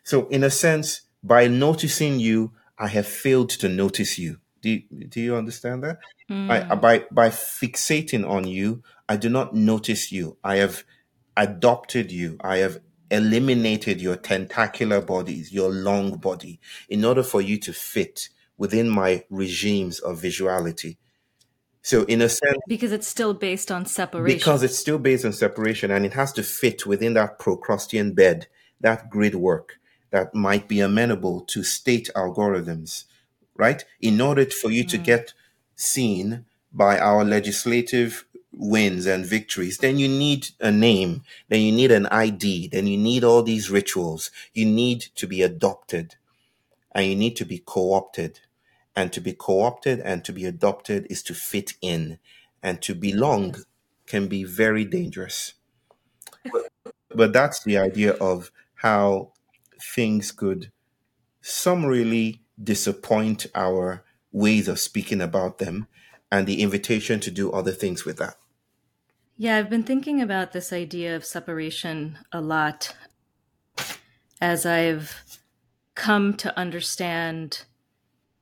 [0.04, 4.40] So, in a sense, by noticing you, I have failed to notice you.
[4.62, 6.00] Do you, do you understand that?
[6.30, 6.50] Mm.
[6.50, 10.38] I, by by fixating on you, I do not notice you.
[10.44, 10.84] I have
[11.38, 12.38] adopted you.
[12.42, 12.80] I have
[13.12, 16.60] eliminated your tentacular bodies, your long body,
[16.90, 20.98] in order for you to fit within my regimes of visuality.
[21.82, 25.34] So, in a sense, because it's still based on separation, because it's still based on
[25.34, 28.48] separation, and it has to fit within that Procrustean bed,
[28.82, 29.80] that grid work
[30.12, 33.06] that might be amenable to state algorithms
[33.60, 33.84] right?
[34.00, 34.90] In order for you mm.
[34.90, 35.34] to get
[35.76, 41.92] seen by our legislative wins and victories, then you need a name, then you need
[41.92, 44.32] an ID, then you need all these rituals.
[44.54, 46.16] You need to be adopted
[46.96, 48.40] and you need to be co opted.
[48.96, 52.20] And to be co opted and to be adopted is to fit in,
[52.62, 53.56] and to belong
[54.06, 55.54] can be very dangerous.
[57.10, 59.34] But, that's the idea of how
[59.82, 60.72] things could
[61.42, 65.88] summarily disappoint our ways of speaking about them
[66.32, 68.36] and the invitation to do other things with that.
[69.38, 72.96] Yeah, I've been thinking about this idea of separation a lot
[74.42, 75.40] as I've
[75.96, 77.64] come to understand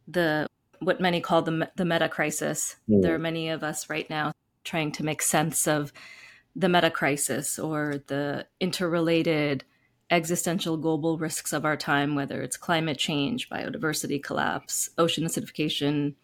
[0.08, 0.48] the
[0.80, 2.76] what many call the the meta crisis.
[2.89, 3.02] Mm.
[3.02, 5.91] There are many of us right now trying to make sense of
[6.56, 9.63] the meta crisis or the interrelated
[10.10, 16.15] existential global risks of our time, whether it's climate change, biodiversity collapse, ocean acidification,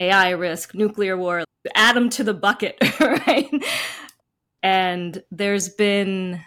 [0.00, 3.50] AI risk, nuclear war, add them to the bucket, right?
[4.62, 6.42] And there's been,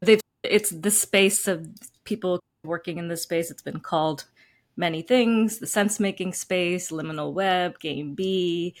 [0.00, 1.66] they've, it's the space of
[2.04, 3.50] people working in this space.
[3.50, 4.24] It's been called
[4.76, 8.74] many things the sense making space, liminal web, game B.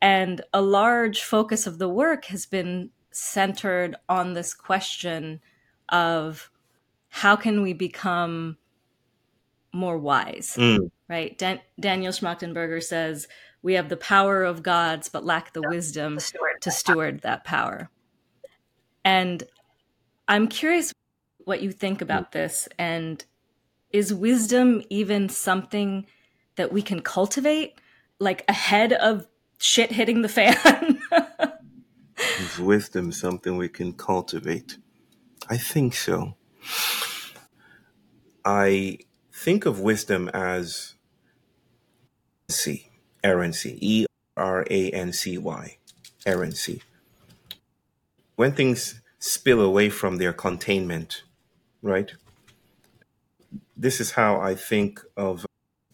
[0.00, 5.40] And a large focus of the work has been centered on this question
[5.88, 6.50] of
[7.08, 8.58] how can we become
[9.72, 10.54] more wise?
[10.58, 10.90] Mm.
[11.08, 11.36] Right?
[11.38, 13.26] Dan- Daniel Schmachtenberger says,
[13.62, 16.18] we have the power of gods, but lack the wisdom
[16.60, 17.90] to steward that power.
[19.04, 19.42] And
[20.28, 20.92] I'm curious
[21.38, 22.68] what you think about this.
[22.78, 23.24] And
[23.90, 26.06] is wisdom even something
[26.56, 27.74] that we can cultivate,
[28.18, 29.26] like ahead of
[29.58, 31.00] shit hitting the fan?
[32.38, 34.78] Is wisdom something we can cultivate?
[35.48, 36.34] I think so.
[38.44, 38.98] I
[39.32, 40.94] think of wisdom as
[42.48, 42.90] C,
[43.22, 44.06] errancy, E
[44.36, 45.76] R A N C Y,
[46.24, 46.82] errancy.
[48.36, 51.22] When things spill away from their containment,
[51.82, 52.12] right?
[53.76, 55.44] This is how I think of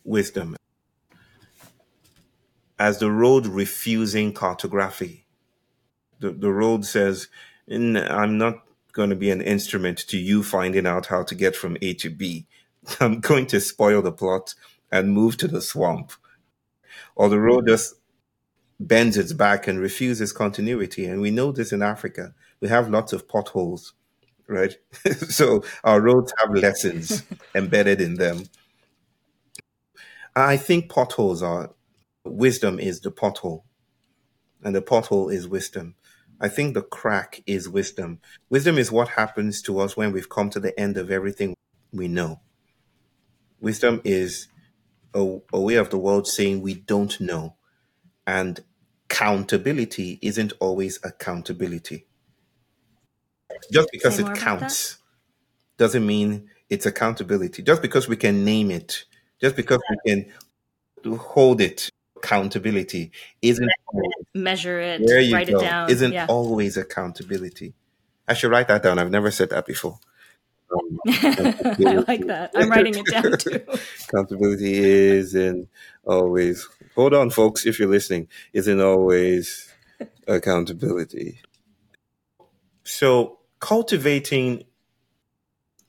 [0.04, 0.56] wisdom
[2.78, 5.26] as the road refusing cartography.
[6.20, 7.28] The, the road says,
[7.68, 11.76] I'm not going to be an instrument to you finding out how to get from
[11.82, 12.46] A to B.
[13.00, 14.54] I'm going to spoil the plot
[14.90, 16.12] and move to the swamp.
[17.16, 17.94] Or the road just
[18.80, 21.06] bends its back and refuses continuity.
[21.06, 22.34] And we know this in Africa.
[22.60, 23.94] We have lots of potholes,
[24.52, 24.74] right?
[25.28, 27.22] so our roads have lessons
[27.54, 28.44] embedded in them.
[30.34, 31.70] I think potholes are
[32.24, 33.62] wisdom is the pothole,
[34.62, 35.94] and the pothole is wisdom.
[36.40, 38.20] I think the crack is wisdom.
[38.50, 41.54] Wisdom is what happens to us when we've come to the end of everything
[41.92, 42.40] we know.
[43.60, 44.48] Wisdom is
[45.14, 47.56] a, a way of the world saying we don't know.
[48.26, 48.60] And
[49.08, 52.06] countability isn't always accountability.
[53.70, 54.98] Just because it counts
[55.78, 57.62] doesn't mean it's accountability.
[57.62, 59.04] Just because we can name it,
[59.40, 60.10] just because we
[61.04, 61.90] can hold it
[62.22, 63.10] accountability
[63.42, 65.90] isn't always, measure it, there you write go, it down.
[65.90, 66.26] Isn't yeah.
[66.28, 67.74] always accountability.
[68.28, 68.98] I should write that down.
[68.98, 69.98] I've never said that before.
[70.72, 72.52] Um, I like that.
[72.54, 73.60] I'm writing it down too.
[74.08, 75.68] accountability isn't
[76.04, 76.68] always.
[76.94, 79.70] Hold on, folks, if you're listening, isn't always
[80.28, 81.40] accountability.
[82.84, 84.64] So cultivating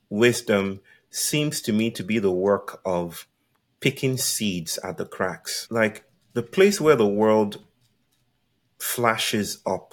[0.08, 3.26] wisdom seems to me to be the work of
[3.80, 5.66] picking seeds at the cracks.
[5.70, 6.04] Like
[6.34, 7.64] the place where the world
[8.78, 9.92] flashes up,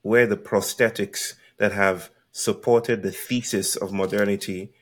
[0.00, 4.72] where the prosthetics that have supported the thesis of modernity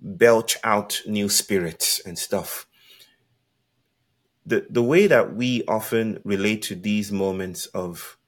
[0.00, 2.66] belch out new spirits and stuff.
[4.44, 8.18] The, the way that we often relate to these moments of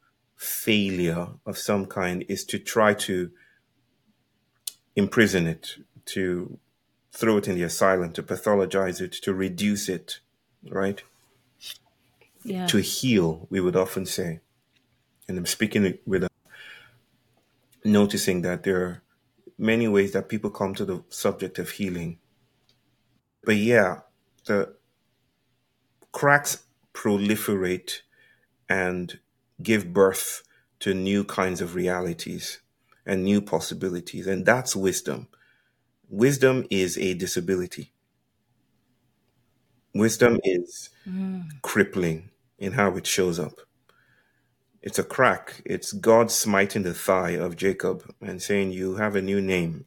[0.45, 3.31] failure of some kind is to try to
[4.97, 5.77] imprison it,
[6.07, 6.59] to
[7.13, 10.21] throw it in the asylum, to pathologize it, to reduce it,
[10.69, 11.03] right?
[12.45, 12.67] yeah.
[12.67, 14.41] to heal, we would often say.
[15.27, 16.29] And I'm speaking with a,
[17.85, 19.03] noticing that there are
[19.59, 22.19] many ways that people come to the subject of healing.
[23.45, 24.01] But yeah,
[24.45, 24.75] the
[26.13, 28.01] cracks proliferate
[28.69, 29.19] and
[29.63, 30.43] give birth
[30.81, 32.61] to new kinds of realities
[33.07, 34.27] and new possibilities.
[34.27, 35.29] And that's wisdom.
[36.09, 37.93] Wisdom is a disability.
[39.95, 41.63] Wisdom is Mm.
[41.63, 43.61] crippling in how it shows up.
[44.83, 45.63] It's a crack.
[45.65, 49.87] It's God smiting the thigh of Jacob and saying, You have a new name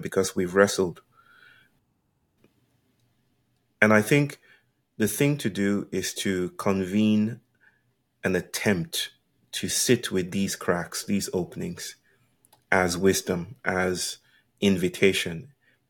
[0.00, 1.02] because we've wrestled.
[3.80, 4.40] And I think
[4.96, 7.40] the thing to do is to convene
[8.24, 9.10] an attempt
[9.52, 11.96] to sit with these cracks, these openings,
[12.70, 14.18] as wisdom, as
[14.60, 15.48] invitation,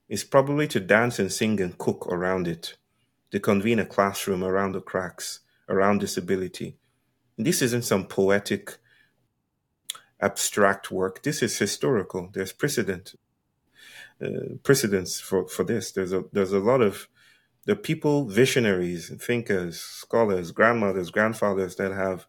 [0.08, 2.76] is probably to dance and sing and cook around it,
[3.30, 6.76] to convene a classroom around the cracks, around disability.
[7.36, 8.78] This isn't some poetic,
[10.20, 11.22] abstract work.
[11.22, 12.30] This is historical.
[12.32, 13.14] There's precedent,
[14.24, 15.92] uh, precedence for, for this.
[15.92, 17.08] There's a there's a lot of
[17.68, 22.24] the people, visionaries, thinkers, scholars, grandmothers, grandfathers that have,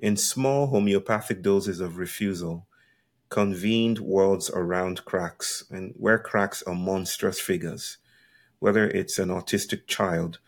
[0.00, 2.66] in small homeopathic doses of refusal,
[3.28, 7.98] convened worlds around cracks, and where cracks are monstrous figures,
[8.58, 10.40] whether it's an autistic child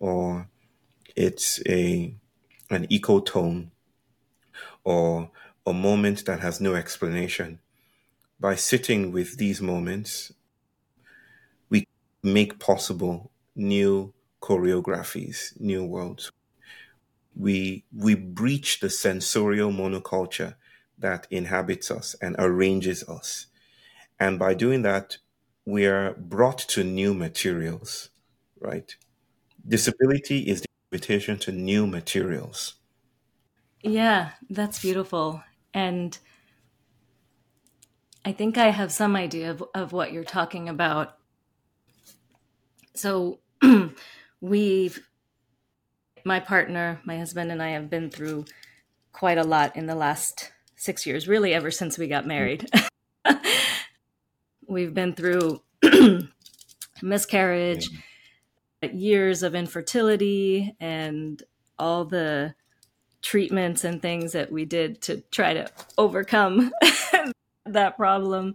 [0.00, 0.48] or
[1.14, 2.12] it's a
[2.70, 3.70] an ecotone
[4.82, 5.30] or
[5.64, 7.60] a moment that has no explanation.
[8.40, 10.32] By sitting with these moments,
[11.70, 11.86] we
[12.24, 16.30] make possible new choreographies, new worlds.
[17.34, 20.54] We we breach the sensorial monoculture
[20.98, 23.46] that inhabits us and arranges us.
[24.20, 25.18] And by doing that,
[25.66, 28.10] we are brought to new materials,
[28.60, 28.94] right?
[29.66, 32.74] Disability is the invitation to new materials.
[33.82, 35.42] Yeah, that's beautiful.
[35.72, 36.16] And
[38.24, 41.18] I think I have some idea of, of what you're talking about.
[42.94, 43.40] So
[44.40, 45.00] we've,
[46.24, 48.44] my partner, my husband, and I have been through
[49.12, 52.68] quite a lot in the last six years, really, ever since we got married.
[54.66, 55.62] we've been through
[57.02, 57.88] miscarriage,
[58.92, 61.42] years of infertility, and
[61.78, 62.54] all the
[63.22, 66.70] treatments and things that we did to try to overcome
[67.66, 68.54] that problem.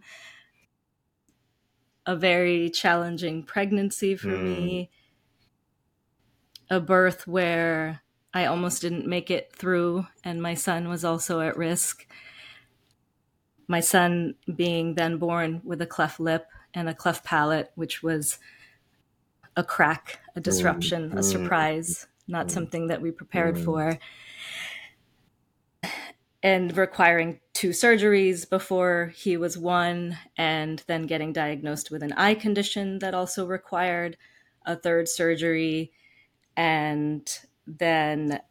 [2.05, 4.43] A very challenging pregnancy for mm.
[4.43, 4.89] me.
[6.69, 8.01] A birth where
[8.33, 12.05] I almost didn't make it through, and my son was also at risk.
[13.67, 18.37] My son being then born with a cleft lip and a cleft palate, which was
[19.55, 22.51] a crack, a disruption, a surprise, not mm.
[22.51, 23.65] something that we prepared mm.
[23.65, 23.99] for
[26.41, 32.33] and requiring two surgeries before he was one, and then getting diagnosed with an eye
[32.33, 34.17] condition that also required
[34.65, 35.91] a third surgery,
[36.59, 38.41] and then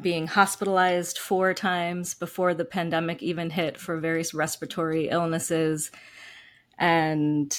[0.00, 5.92] being hospitalized four times before the pandemic even hit for various respiratory illnesses.
[6.76, 7.56] And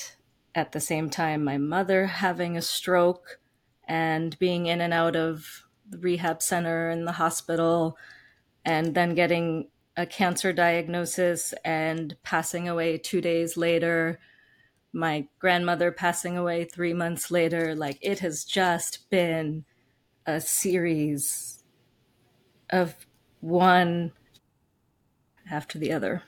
[0.53, 3.39] at the same time, my mother having a stroke
[3.87, 7.97] and being in and out of the rehab center and the hospital
[8.65, 14.19] and then getting a cancer diagnosis and passing away two days later
[14.93, 19.63] my grandmother passing away three months later like it has just been
[20.25, 21.63] a series
[22.69, 22.95] of
[23.39, 24.11] one
[25.49, 26.23] after the other.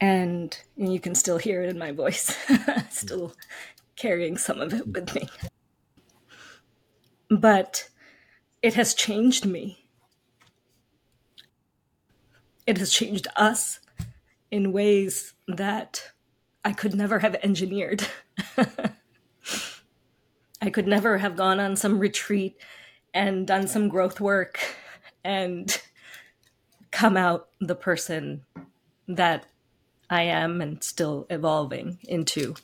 [0.00, 2.36] And, and you can still hear it in my voice
[2.90, 3.34] still
[3.96, 5.28] carrying some of it with me.
[7.30, 7.88] But
[8.60, 9.86] it has changed me.
[12.66, 13.80] It has changed us
[14.50, 16.12] in ways that
[16.64, 18.06] I could never have engineered.
[20.62, 22.56] I could never have gone on some retreat
[23.12, 24.58] and done some growth work
[25.22, 25.80] and
[26.90, 28.44] come out the person
[29.06, 29.46] that
[30.08, 32.54] I am and still evolving into.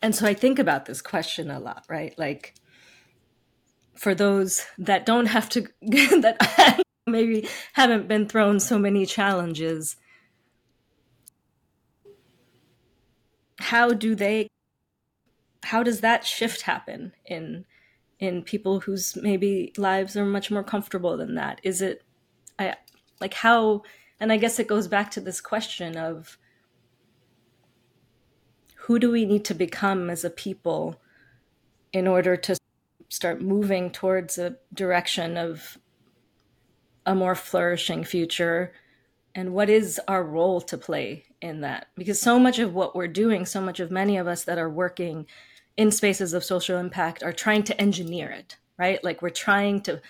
[0.00, 2.18] And so I think about this question a lot, right?
[2.18, 2.54] Like,
[3.94, 9.96] for those that don't have to, that maybe haven't been thrown so many challenges
[13.62, 14.48] how do they
[15.64, 17.64] how does that shift happen in
[18.18, 21.60] in people whose maybe lives are much more comfortable than that?
[21.62, 22.02] Is it
[22.58, 22.74] i
[23.20, 23.82] like how
[24.20, 26.36] and i guess it goes back to this question of
[28.82, 31.00] who do we need to become as a people
[31.92, 32.56] in order to
[33.08, 35.78] start moving towards a direction of
[37.06, 38.72] a more flourishing future?
[39.34, 43.08] And what is our role to play in that because so much of what we're
[43.08, 45.26] doing so much of many of us that are working
[45.76, 50.00] in spaces of social impact are trying to engineer it right like we're trying to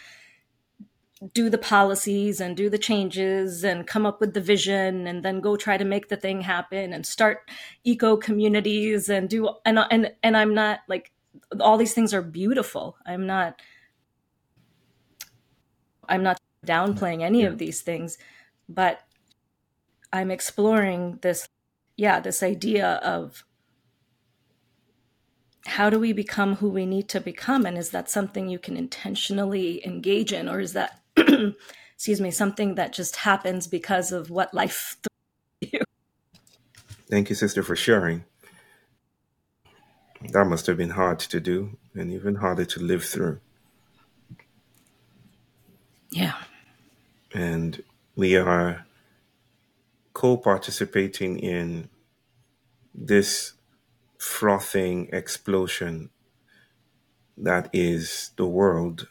[1.34, 5.40] do the policies and do the changes and come up with the vision and then
[5.40, 7.48] go try to make the thing happen and start
[7.84, 11.12] eco communities and do and and and I'm not like
[11.60, 13.60] all these things are beautiful i'm not
[16.08, 17.48] i'm not downplaying any yeah.
[17.48, 18.18] of these things,
[18.68, 19.00] but
[20.12, 21.48] I'm exploring this,
[21.96, 23.44] yeah, this idea of
[25.66, 27.64] how do we become who we need to become?
[27.64, 31.00] And is that something you can intentionally engage in, or is that,
[31.94, 34.96] excuse me, something that just happens because of what life
[35.60, 35.80] you?
[37.08, 38.24] Thank you, sister, for sharing.
[40.30, 43.40] That must have been hard to do and even harder to live through.
[46.10, 46.34] Yeah
[47.34, 47.82] and
[48.16, 48.84] we are
[50.12, 51.88] co participating in
[52.94, 53.54] this
[54.18, 56.10] frothing explosion
[57.36, 59.08] that is the world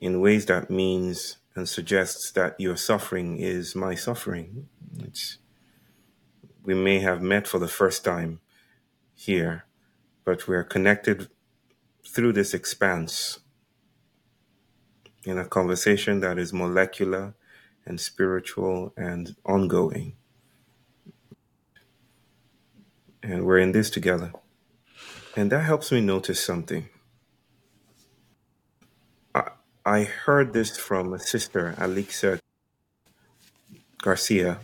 [0.00, 4.68] in ways that means and suggests that your suffering is my suffering.
[4.98, 5.38] It's,
[6.64, 8.40] we may have met for the first time
[9.14, 9.64] here,
[10.24, 11.28] but we're connected
[12.06, 13.40] through this expanse
[15.24, 17.34] in a conversation that is molecular
[17.86, 20.14] and spiritual and ongoing.
[23.22, 24.32] And we're in this together.
[25.36, 26.88] And that helps me notice something.
[29.34, 29.50] I,
[29.84, 32.40] I heard this from a sister, Alixa
[34.02, 34.60] Garcia,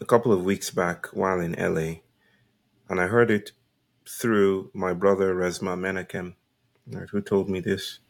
[0.00, 2.00] a couple of weeks back while in LA.
[2.88, 3.52] And I heard it
[4.06, 6.34] through my brother, Resmaa Menakem,
[6.86, 8.00] right, who told me this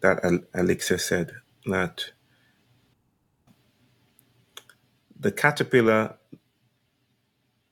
[0.00, 0.22] that
[0.54, 1.32] Alixa said
[1.64, 2.10] that
[5.18, 6.16] the caterpillar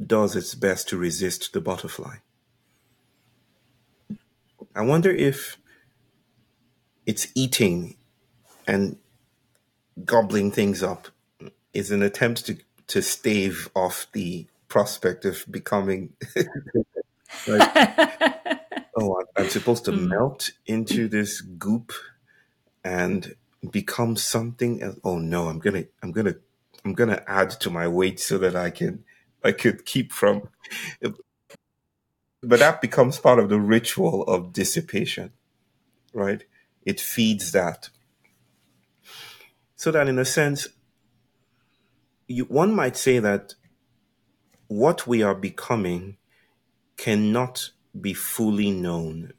[0.05, 2.17] does its best to resist the butterfly.
[4.77, 5.59] I wonder if
[7.07, 7.97] it's eating
[8.67, 8.99] and
[10.05, 11.09] gobbling things up
[11.75, 16.15] is an attempt to, to stave off the prospect of becoming
[17.47, 17.71] like,
[18.99, 20.09] oh, I'm supposed to Mm.
[20.09, 21.93] melt into this goop
[22.85, 23.35] and
[23.71, 24.99] become something else.
[25.05, 26.37] Oh no, I'm gonna, I'm gonna,
[26.85, 29.05] I'm gonna add to my weight so that I can,
[29.45, 30.49] I could keep from.
[32.43, 35.33] But that becomes part of the ritual of dissipation,
[36.13, 36.45] right?
[36.85, 37.91] It feeds that.
[39.77, 40.69] So that in a sense,
[42.27, 43.55] you, one might say that
[44.69, 46.17] what we are becoming
[46.97, 47.71] cannot
[48.01, 49.33] be fully known,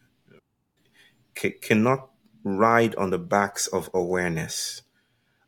[1.37, 2.09] C- cannot
[2.43, 4.83] ride on the backs of awareness.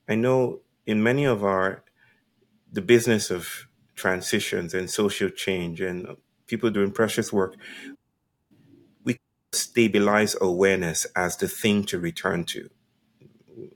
[0.10, 1.85] I know in many of our,
[2.76, 6.18] the business of transitions and social change and
[6.48, 7.56] people doing precious work,
[9.04, 9.18] we
[9.54, 12.70] stabilize awareness as the thing to return to.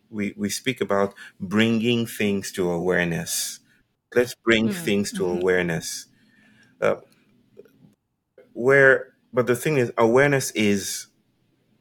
[0.09, 3.59] We, we speak about bringing things to awareness.
[4.15, 5.29] Let's bring Mm, things to mhm.
[5.29, 6.07] awareness.
[6.81, 6.97] Uh,
[8.53, 11.07] where, but the thing is, awareness is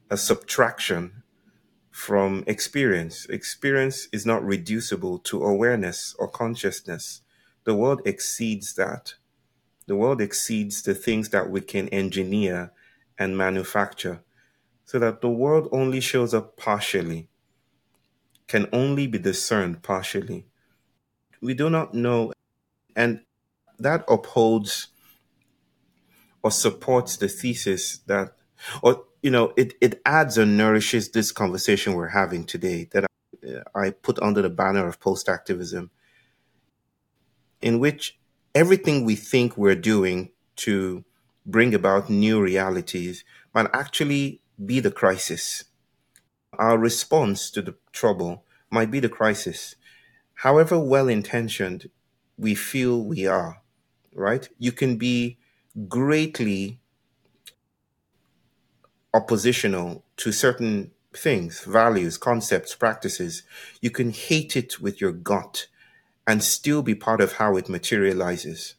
[0.09, 1.23] a subtraction
[1.99, 3.25] from experience.
[3.25, 7.21] Experience is not reducible to awareness or consciousness.
[7.65, 9.15] The world exceeds that.
[9.85, 12.71] The world exceeds the things that we can engineer
[13.17, 14.23] and manufacture.
[14.85, 17.27] So that the world only shows up partially,
[18.47, 20.45] can only be discerned partially.
[21.41, 22.31] We do not know,
[22.95, 23.19] and
[23.77, 24.87] that upholds
[26.41, 28.37] or supports the thesis that,
[28.81, 33.47] or, you know, it, it adds and nourishes this conversation we're having today that I,
[33.49, 35.91] uh, I put under the banner of post activism,
[37.61, 38.17] in which
[38.55, 41.03] everything we think we're doing to
[41.45, 45.65] bring about new realities might actually be the crisis.
[46.53, 49.75] Our response to the trouble might be the crisis.
[50.35, 51.89] However well intentioned
[52.37, 53.61] we feel we are,
[54.13, 54.47] right?
[54.57, 55.37] You can be
[55.87, 56.78] greatly
[59.13, 63.43] oppositional to certain things, values, concepts, practices.
[63.81, 65.67] You can hate it with your gut
[66.27, 68.75] and still be part of how it materializes,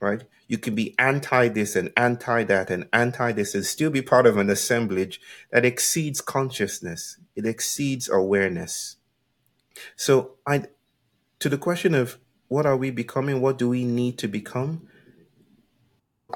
[0.00, 0.24] right?
[0.48, 4.26] You can be anti this and anti that and anti this and still be part
[4.26, 5.20] of an assemblage
[5.50, 8.96] that exceeds consciousness, it exceeds awareness.
[9.96, 10.64] So, I,
[11.38, 12.18] to the question of
[12.48, 13.40] what are we becoming?
[13.40, 14.86] What do we need to become?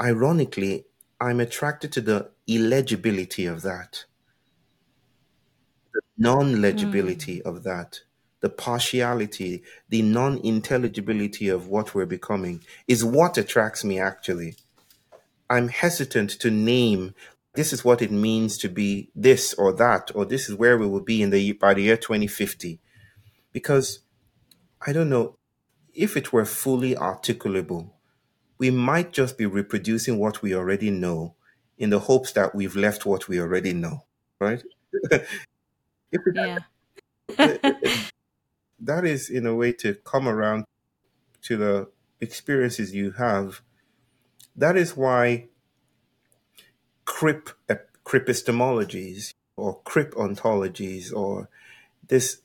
[0.00, 0.85] Ironically,
[1.20, 4.04] I'm attracted to the illegibility of that,
[5.94, 6.60] the non Mm.
[6.60, 8.00] legibility of that,
[8.40, 14.56] the partiality, the non intelligibility of what we're becoming is what attracts me actually.
[15.50, 17.14] I'm hesitant to name
[17.54, 20.86] this is what it means to be this or that, or this is where we
[20.86, 22.80] will be in the by the year 2050.
[23.52, 24.00] Because
[24.86, 25.36] I don't know,
[25.94, 27.92] if it were fully articulable,
[28.58, 31.34] we might just be reproducing what we already know
[31.78, 34.04] in the hopes that we've left what we already know,
[34.40, 34.62] right?
[36.34, 36.58] Yeah.
[38.80, 40.64] that is in a way to come around
[41.42, 41.88] to the
[42.20, 43.62] experiences you have.
[44.54, 45.48] That is why
[47.04, 51.48] crip uh, cripistemologies or crip ontologies or
[52.08, 52.42] this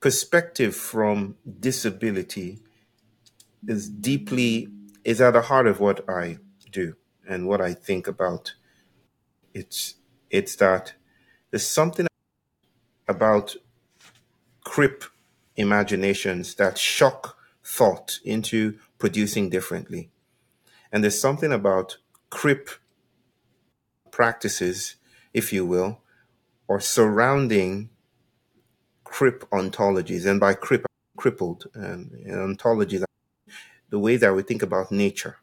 [0.00, 2.60] perspective from disability
[3.66, 4.68] is deeply
[5.04, 6.38] is at the heart of what I
[6.70, 6.96] do
[7.28, 8.54] and what I think about.
[9.52, 9.96] It's
[10.30, 10.94] it's that
[11.50, 12.06] there's something
[13.06, 13.56] about
[14.64, 15.04] crip
[15.56, 20.10] imaginations that shock thought into producing differently.
[20.90, 21.98] And there's something about
[22.30, 22.70] crip
[24.10, 24.96] practices,
[25.32, 26.00] if you will,
[26.66, 27.90] or surrounding
[29.04, 30.26] crip ontologies.
[30.26, 30.86] And by crip,
[31.16, 33.04] crippled and ontologies,
[33.90, 35.38] the way that we think about nature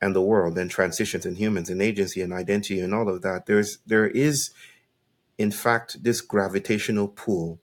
[0.00, 3.46] and the world and transitions and humans and agency and identity and all of that.
[3.46, 4.50] There's there is
[5.36, 7.60] in fact this gravitational pull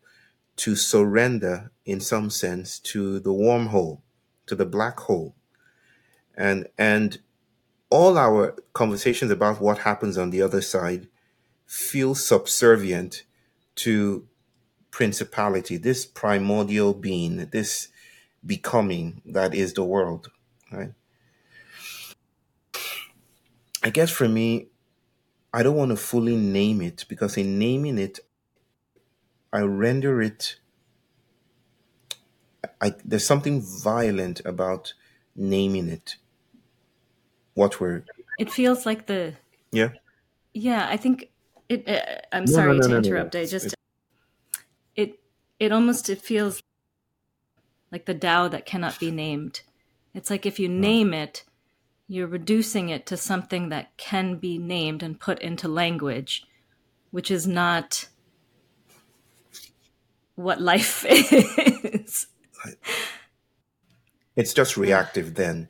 [0.57, 4.01] to surrender in some sense to the wormhole,
[4.47, 5.35] to the black hole.
[6.37, 7.19] And and
[7.89, 11.07] all our conversations about what happens on the other side
[11.65, 13.23] feel subservient
[13.75, 14.27] to
[14.91, 17.89] principality, this primordial being, this
[18.45, 20.31] becoming that is the world,
[20.71, 20.93] right?
[23.83, 24.67] I guess for me,
[25.53, 28.19] I don't want to fully name it because in naming it,
[29.51, 30.59] I render it.
[32.81, 34.93] I, there's something violent about
[35.35, 36.15] naming it.
[37.53, 38.05] What we're
[38.37, 39.35] It feels like the
[39.71, 39.93] yeah
[40.53, 40.87] yeah.
[40.89, 41.31] I think
[41.69, 41.87] it.
[41.87, 43.31] Uh, I'm No, no, sorry no, to no, no, no.
[43.31, 43.35] interrupt.
[43.35, 43.75] I just
[44.95, 45.19] it
[45.59, 46.61] it almost it feels
[47.91, 49.61] like the Tao that cannot be named.
[50.13, 51.43] It's like if you name it,
[52.07, 56.45] you're reducing it to something that can be named and put into language,
[57.11, 58.07] which is not
[60.35, 62.27] what life is.
[64.35, 65.69] It's just reactive then.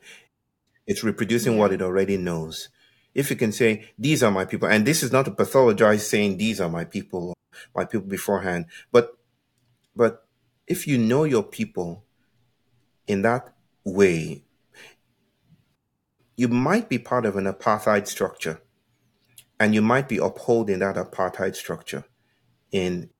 [0.86, 2.68] It's reproducing what it already knows.
[3.14, 6.36] If you can say, these are my people, and this is not a pathologized saying,
[6.36, 7.34] these are my people,
[7.74, 9.16] my people beforehand, but,
[9.94, 10.26] but
[10.66, 12.04] if you know your people
[13.06, 13.54] in that
[13.84, 14.44] way,
[16.36, 18.60] you might be part of an apartheid structure
[19.58, 22.04] and you might be upholding that apartheid structure
[22.70, 23.10] in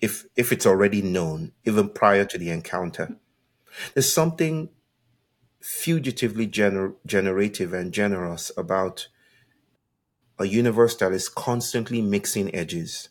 [0.00, 3.16] if if it's already known even prior to the encounter
[3.94, 4.70] there's something
[5.62, 9.08] fugitively gener- generative and generous about
[10.38, 13.10] a universe that is constantly mixing edges,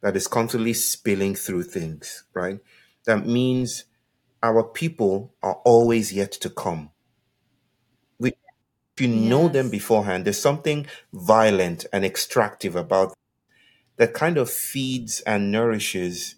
[0.00, 2.60] that is constantly spilling through things, right?
[3.04, 3.84] That means
[4.44, 6.90] our people are always yet to come.
[8.18, 8.34] We,
[8.94, 13.14] if you know them beforehand, there's something violent and extractive about
[13.96, 16.34] that kind of feeds and nourishes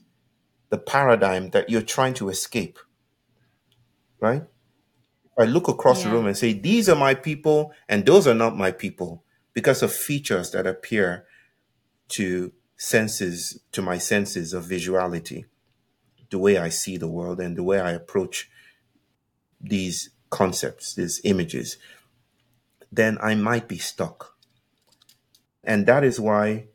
[0.69, 2.79] the paradigm that you're trying to escape,
[4.21, 4.45] right?
[5.37, 8.57] I look across the room and say, these are my people and those are not
[8.57, 11.27] my people because of features that appear
[12.11, 15.45] to senses, to my senses of visuality,
[16.31, 18.51] the way I see the world and the way I approach
[19.61, 21.77] these concepts, these images,
[22.93, 24.37] then I might be stuck.
[25.64, 26.66] And that is why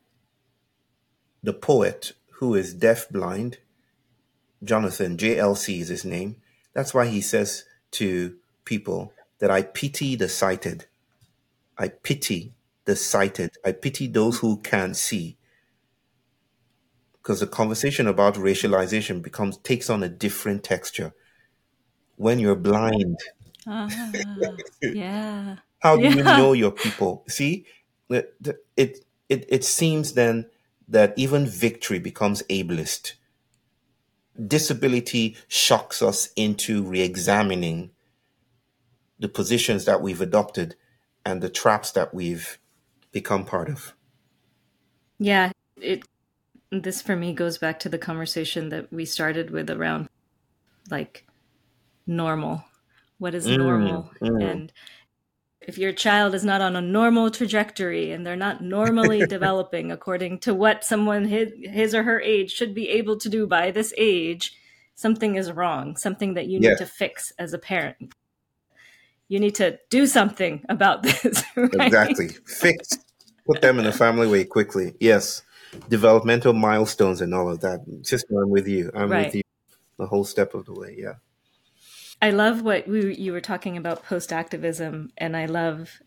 [1.44, 3.60] the poet who is deaf blind,
[4.64, 6.38] Jonathan, JLC is his name,
[6.74, 8.36] that's why he says to
[8.66, 10.86] people that I pity the sighted.
[11.78, 12.54] I pity
[12.86, 13.58] the sighted.
[13.66, 15.38] I pity those who can't see.
[17.22, 21.14] Because the conversation about racialization becomes takes on a different texture
[22.16, 23.20] when you're blind.
[23.68, 23.90] Uh,
[24.82, 25.58] yeah.
[25.80, 26.10] How do yeah.
[26.10, 27.24] you know your people?
[27.28, 27.66] See,
[28.10, 28.36] it,
[28.78, 30.48] it it it seems then
[30.88, 33.14] that even victory becomes ableist.
[34.48, 37.92] Disability shocks us into re-examining
[39.20, 40.76] the positions that we've adopted
[41.26, 42.60] and the traps that we've
[43.12, 43.94] become part of.
[45.20, 46.04] Yeah, it
[46.72, 50.10] this for me goes back to the conversation that we started with around
[50.90, 51.26] like
[52.08, 52.64] normal.
[53.18, 54.12] What is mm, normal?
[54.22, 54.52] Mm.
[54.52, 54.74] And
[55.62, 60.40] if your child is not on a normal trajectory and they're not normally developing according
[60.40, 63.94] to what someone his, his or her age should be able to do by this
[63.98, 64.56] age,
[64.96, 68.14] something is wrong, something that you need to fix as a parent
[69.32, 71.42] you need to do something about this.
[71.56, 71.74] Right?
[71.74, 72.28] Exactly.
[72.46, 73.00] Fix,
[73.46, 74.94] put them in a family way quickly.
[75.00, 75.42] Yes.
[75.90, 77.82] Developmental milestones and all of that.
[78.04, 78.92] Sister, I'm with you.
[78.94, 79.26] I'm right.
[79.26, 79.42] with you
[79.98, 80.96] the whole step of the way.
[80.98, 81.16] Yeah.
[82.22, 86.02] I love what we, you were talking about post activism, and I love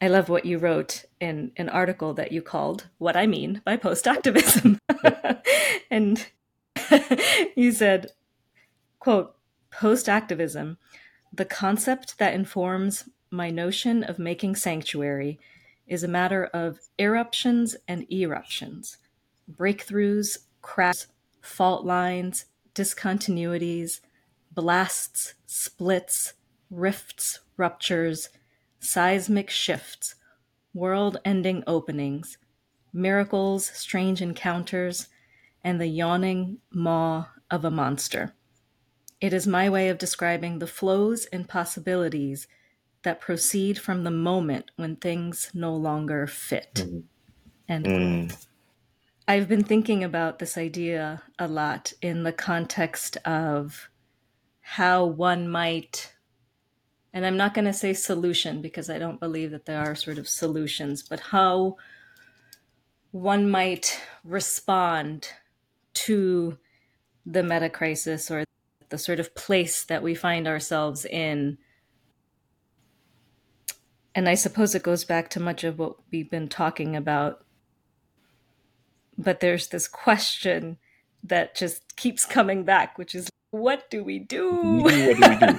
[0.00, 3.76] I love what you wrote in an article that you called What I Mean by
[3.76, 4.78] Post Activism.
[5.90, 6.26] and
[7.56, 8.10] you said,
[8.98, 9.34] quote,
[9.70, 10.76] post activism
[11.32, 15.40] the concept that informs my notion of making sanctuary
[15.86, 18.98] is a matter of eruptions and eruptions,
[19.50, 21.08] breakthroughs, cracks,
[21.40, 24.00] fault lines, discontinuities,
[24.52, 26.34] blasts, splits,
[26.70, 28.30] rifts, ruptures,
[28.80, 30.14] seismic shifts,
[30.72, 32.38] world ending openings,
[32.92, 35.08] miracles, strange encounters,
[35.62, 38.34] and the yawning maw of a monster.
[39.20, 42.46] It is my way of describing the flows and possibilities
[43.04, 46.74] that proceed from the moment when things no longer fit.
[46.74, 47.02] Mm.
[47.68, 48.46] And mm.
[49.26, 53.88] I've been thinking about this idea a lot in the context of
[54.60, 56.14] how one might,
[57.12, 60.18] and I'm not going to say solution because I don't believe that there are sort
[60.18, 61.76] of solutions, but how
[63.12, 65.28] one might respond
[65.94, 66.58] to
[67.24, 68.44] the meta crisis or
[68.88, 71.58] the sort of place that we find ourselves in.
[74.14, 77.44] And I suppose it goes back to much of what we've been talking about.
[79.18, 80.78] But there's this question
[81.24, 84.52] that just keeps coming back, which is what do we do?
[84.82, 85.58] What do we do?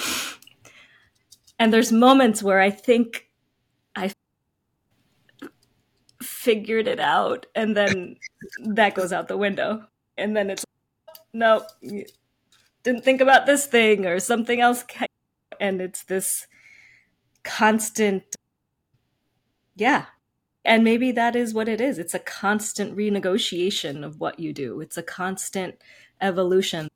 [1.58, 3.28] and there's moments where I think
[3.94, 4.12] I
[6.22, 8.16] figured it out and then
[8.64, 9.84] that goes out the window
[10.16, 10.64] and then it's
[11.32, 11.64] no
[12.82, 14.84] didn't think about this thing or something else
[15.60, 16.46] and it's this
[17.42, 18.36] constant
[19.76, 20.06] yeah
[20.64, 24.80] and maybe that is what it is it's a constant renegotiation of what you do
[24.80, 25.76] it's a constant
[26.20, 26.88] evolution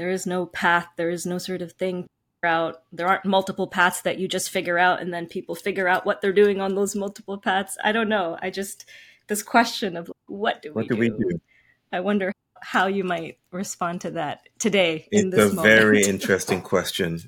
[0.00, 2.06] there is no path, there is no sort of thing
[2.42, 2.84] out.
[2.90, 6.22] There aren't multiple paths that you just figure out and then people figure out what
[6.22, 7.76] they're doing on those multiple paths.
[7.84, 8.38] I don't know.
[8.40, 8.86] I just
[9.26, 11.00] this question of what do What we do do?
[11.00, 11.40] we do?
[11.92, 12.32] I wonder
[12.62, 15.74] how you might respond to that today It's in this a moment.
[15.74, 17.20] very interesting question.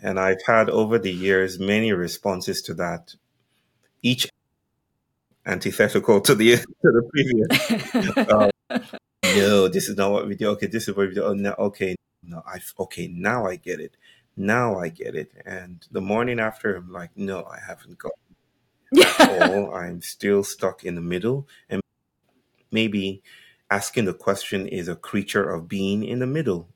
[0.00, 3.14] And I've had over the years many responses to that,
[4.02, 4.28] each
[5.46, 8.16] antithetical to the to the previous.
[8.16, 8.50] Uh,
[9.36, 10.48] no, this is not what we do.
[10.50, 11.24] Okay, this is what we do.
[11.24, 13.96] Oh, no, okay, no, I okay now I get it.
[14.36, 15.32] Now I get it.
[15.46, 18.12] And the morning after, I'm like, no, I haven't got
[18.92, 19.74] it all.
[19.74, 21.80] I'm still stuck in the middle, and
[22.70, 23.22] maybe
[23.74, 26.68] asking the question is a creature of being in the middle.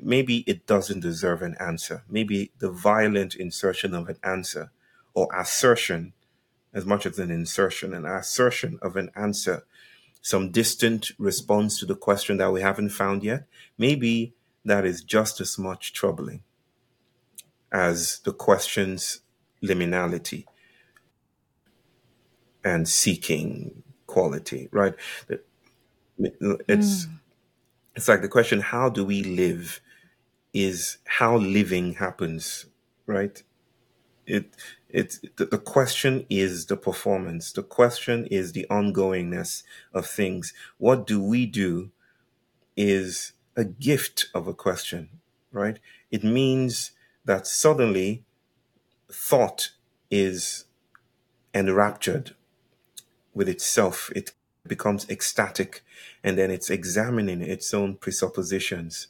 [0.00, 2.04] Maybe it doesn't deserve an answer.
[2.08, 4.70] Maybe the violent insertion of an answer
[5.12, 6.12] or assertion,
[6.72, 9.64] as much as an insertion, an assertion of an answer,
[10.22, 15.40] some distant response to the question that we haven't found yet, maybe that is just
[15.40, 16.44] as much troubling
[17.72, 19.22] as the question's
[19.64, 20.44] liminality
[22.62, 24.94] and seeking quality, right?
[26.18, 27.10] It's Mm.
[27.96, 29.80] it's like the question, how do we live?
[30.54, 32.66] Is how living happens,
[33.06, 33.42] right?
[34.26, 37.52] It the, the question is the performance.
[37.52, 39.62] The question is the ongoingness
[39.94, 40.54] of things.
[40.78, 41.90] What do we do
[42.76, 45.10] is a gift of a question,
[45.52, 45.78] right?
[46.10, 46.92] It means
[47.24, 48.24] that suddenly
[49.10, 49.72] thought
[50.10, 50.66] is
[51.54, 52.34] enraptured
[53.34, 54.10] with itself.
[54.14, 54.32] It
[54.68, 55.82] becomes ecstatic
[56.22, 59.08] and then it's examining its own presuppositions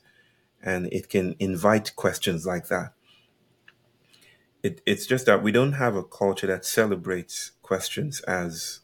[0.63, 2.93] and it can invite questions like that.
[4.63, 8.81] It, it's just that we don't have a culture that celebrates questions as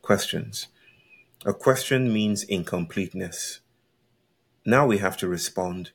[0.00, 0.68] questions.
[1.44, 3.60] A question means incompleteness.
[4.64, 5.90] Now we have to respond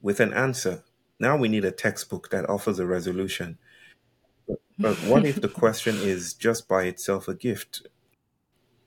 [0.00, 0.82] with an answer.
[1.18, 3.58] Now we need a textbook that offers a resolution.
[4.78, 7.86] But what if the question is just by itself a gift?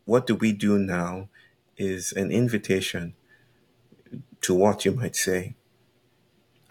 [0.06, 1.30] What do we do now
[1.78, 3.16] is an invitation
[4.42, 5.56] to what you might say,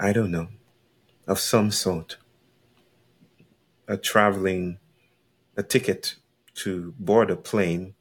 [0.00, 0.48] I don't know,
[1.26, 2.18] of some sort,
[3.88, 4.78] a traveling,
[5.56, 6.16] a ticket
[6.56, 7.94] to board a plane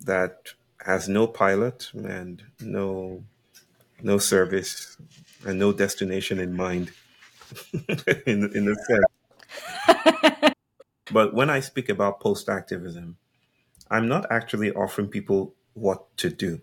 [0.00, 0.54] that
[0.84, 3.24] has no pilot and no
[4.02, 4.98] no service
[5.46, 6.92] and no destination in mind
[8.26, 10.54] in in the sense.
[11.12, 13.16] But when I speak about post activism,
[13.90, 16.60] I'm not actually offering people what to do.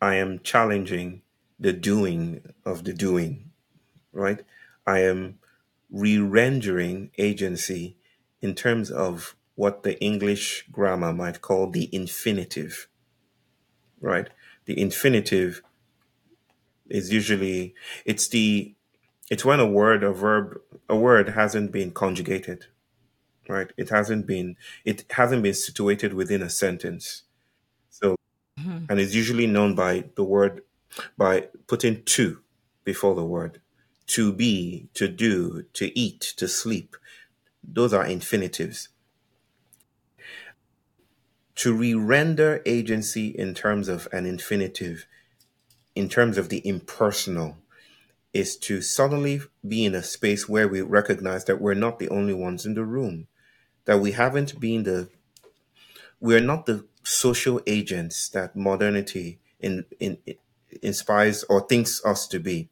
[0.00, 1.22] I am challenging
[1.58, 3.50] the doing of the doing,
[4.12, 4.40] right?
[4.86, 5.38] I am
[5.90, 7.96] re rendering agency
[8.40, 12.88] in terms of what the English grammar might call the infinitive,
[14.00, 14.28] right?
[14.66, 15.62] The infinitive
[16.88, 17.74] is usually
[18.04, 18.74] it's the
[19.30, 22.66] it's when a word a verb a word hasn't been conjugated
[23.48, 23.72] right?
[23.76, 27.22] It hasn't been it hasn't been situated within a sentence.
[27.90, 28.16] So
[28.58, 28.86] Mhm.
[28.88, 30.62] and it's usually known by the word
[31.16, 32.42] by putting to
[32.84, 33.60] before the word.
[34.08, 36.96] To be to do to eat to sleep.
[37.62, 38.88] Those are infinitives.
[41.56, 45.06] To re-render agency in terms of an infinitive
[45.96, 47.56] in terms of the impersonal
[48.34, 52.34] is to suddenly be in a space where we recognize that we're not the only
[52.34, 53.26] ones in the room,
[53.86, 55.08] that we haven't been the,
[56.20, 60.18] we're not the social agents that modernity in, in,
[60.82, 62.68] inspires or thinks us to be.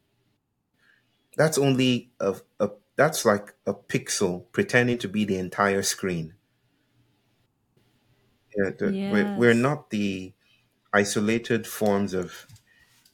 [1.36, 6.34] That's only a, a that's like a pixel pretending to be the entire screen.
[8.56, 10.32] Yeah, the, we're, we're not the
[10.92, 12.46] isolated forms of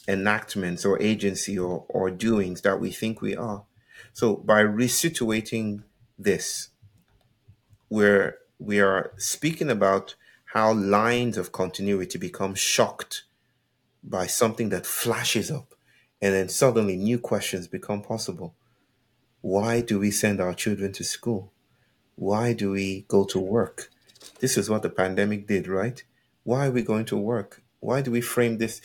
[0.09, 3.65] enactments or agency or, or doings that we think we are.
[4.13, 5.85] So by resituating
[6.19, 6.71] this,
[7.91, 10.15] we're we are speaking about
[10.53, 13.25] how lines of continuity become shocked
[14.03, 15.75] by something that flashes up
[16.23, 18.55] and then suddenly new questions become possible.
[19.41, 21.53] Why do we send our children to school?
[22.15, 23.91] Why do we go to work?
[24.41, 26.03] This is what the pandemic did, right?
[26.45, 27.63] Why are we going to work?
[27.81, 28.83] Why do we frame this?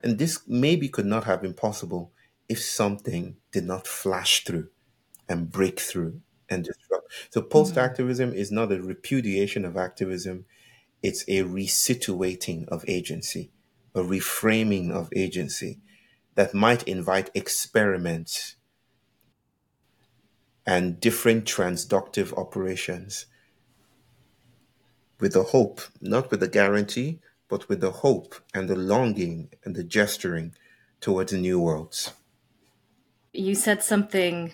[0.00, 2.12] And this maybe could not have been possible
[2.48, 4.68] if something did not flash through
[5.28, 7.12] and break through and disrupt.
[7.30, 8.38] So post activism mm-hmm.
[8.38, 10.44] is not a repudiation of activism,
[11.02, 13.50] it's a resituating of agency,
[13.94, 15.80] a reframing of agency
[16.34, 18.56] that might invite experiments
[20.66, 23.26] and different transductive operations
[25.20, 29.74] with the hope, not with the guarantee, but with the hope and the longing and
[29.74, 30.54] the gesturing
[31.00, 32.12] towards new worlds.
[33.32, 34.52] You said something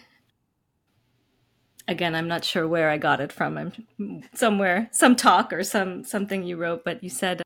[1.89, 3.59] again i'm not sure where i got it from.
[3.59, 7.43] I'm somewhere some talk or some something you wrote but you said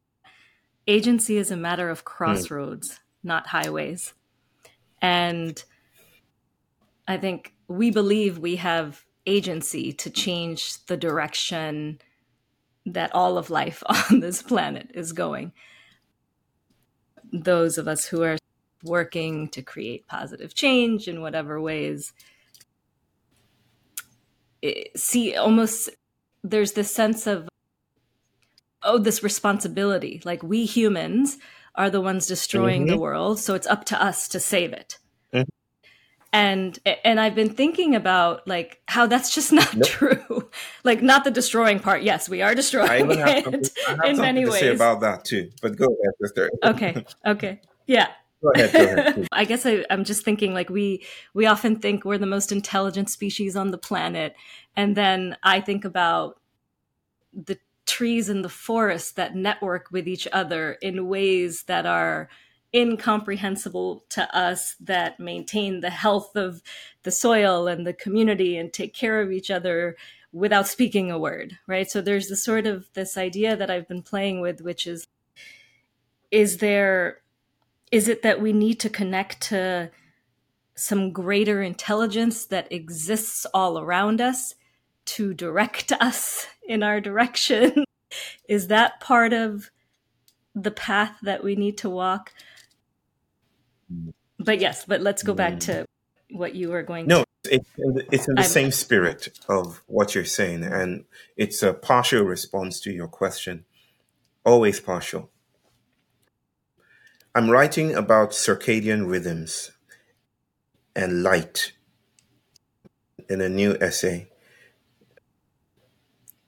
[0.86, 2.99] agency is a matter of crossroads mm.
[3.24, 4.14] not highways.
[5.01, 5.62] And
[7.07, 12.01] i think we believe we have agency to change the direction
[12.86, 15.53] that all of life on this planet is going.
[17.32, 18.39] Those of us who are
[18.82, 22.12] working to create positive change in whatever ways
[24.96, 25.90] see almost
[26.42, 27.48] there's this sense of
[28.82, 30.20] oh this responsibility.
[30.24, 31.38] Like we humans
[31.74, 32.90] are the ones destroying mm-hmm.
[32.90, 34.98] the world so it's up to us to save it.
[35.32, 35.48] Mm-hmm.
[36.32, 39.86] and and i've been thinking about like how that's just not nope.
[39.86, 40.50] true.
[40.84, 42.02] Like not the destroying part.
[42.02, 43.70] Yes we are destroying it
[44.04, 44.74] in many ways.
[44.74, 46.50] about that too but go ahead sister.
[46.64, 47.61] Okay okay.
[47.86, 48.09] Yeah
[48.43, 52.18] Ahead, go ahead, I guess I, I'm just thinking like we we often think we're
[52.18, 54.34] the most intelligent species on the planet,
[54.76, 56.41] and then I think about
[57.32, 62.28] the trees in the forest that network with each other in ways that are
[62.74, 66.62] incomprehensible to us that maintain the health of
[67.03, 69.97] the soil and the community and take care of each other
[70.32, 71.91] without speaking a word right?
[71.91, 75.07] So there's this sort of this idea that i've been playing with which is
[76.30, 77.22] is there
[77.91, 79.91] is it that we need to connect to
[80.74, 84.55] some greater intelligence that exists all around us
[85.05, 87.84] to direct us in our direction?
[88.49, 89.70] is that part of
[90.55, 92.32] the path that we need to walk?
[94.39, 95.86] But yes, but let's go back to
[96.30, 97.51] what you were going no, to.
[97.51, 97.64] No,
[98.11, 101.05] it's in the I'm, same spirit of what you're saying, and
[101.36, 103.64] it's a partial response to your question.
[104.45, 105.30] Always partial.
[107.39, 109.70] I'm writing about circadian rhythms
[110.97, 111.70] and light
[113.28, 114.26] in a new essay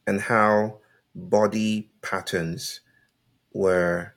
[0.05, 0.79] and how
[1.15, 2.81] body patterns
[3.53, 4.17] were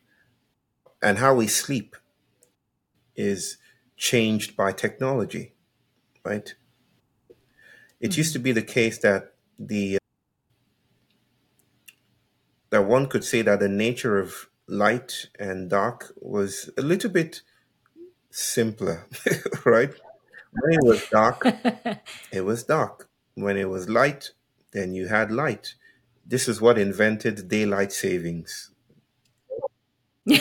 [0.99, 1.95] and how we sleep
[3.15, 3.57] is
[3.95, 5.53] changed by technology,
[6.25, 6.55] right?
[7.99, 8.17] It mm-hmm.
[8.17, 9.99] used to be the case that the
[12.71, 17.41] that one could say that the nature of light and dark was a little bit
[18.31, 19.07] simpler,
[19.65, 19.93] right?
[20.51, 21.45] When it was dark,
[22.31, 23.09] it was dark.
[23.35, 24.31] When it was light,
[24.71, 25.73] then you had light.
[26.25, 28.71] This is what invented daylight savings.
[30.25, 30.37] we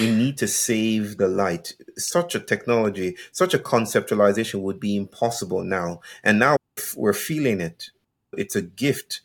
[0.00, 1.74] need to save the light.
[1.96, 6.00] Such a technology, such a conceptualization would be impossible now.
[6.24, 6.56] And now
[6.96, 7.90] we're feeling it.
[8.36, 9.20] It's a gift.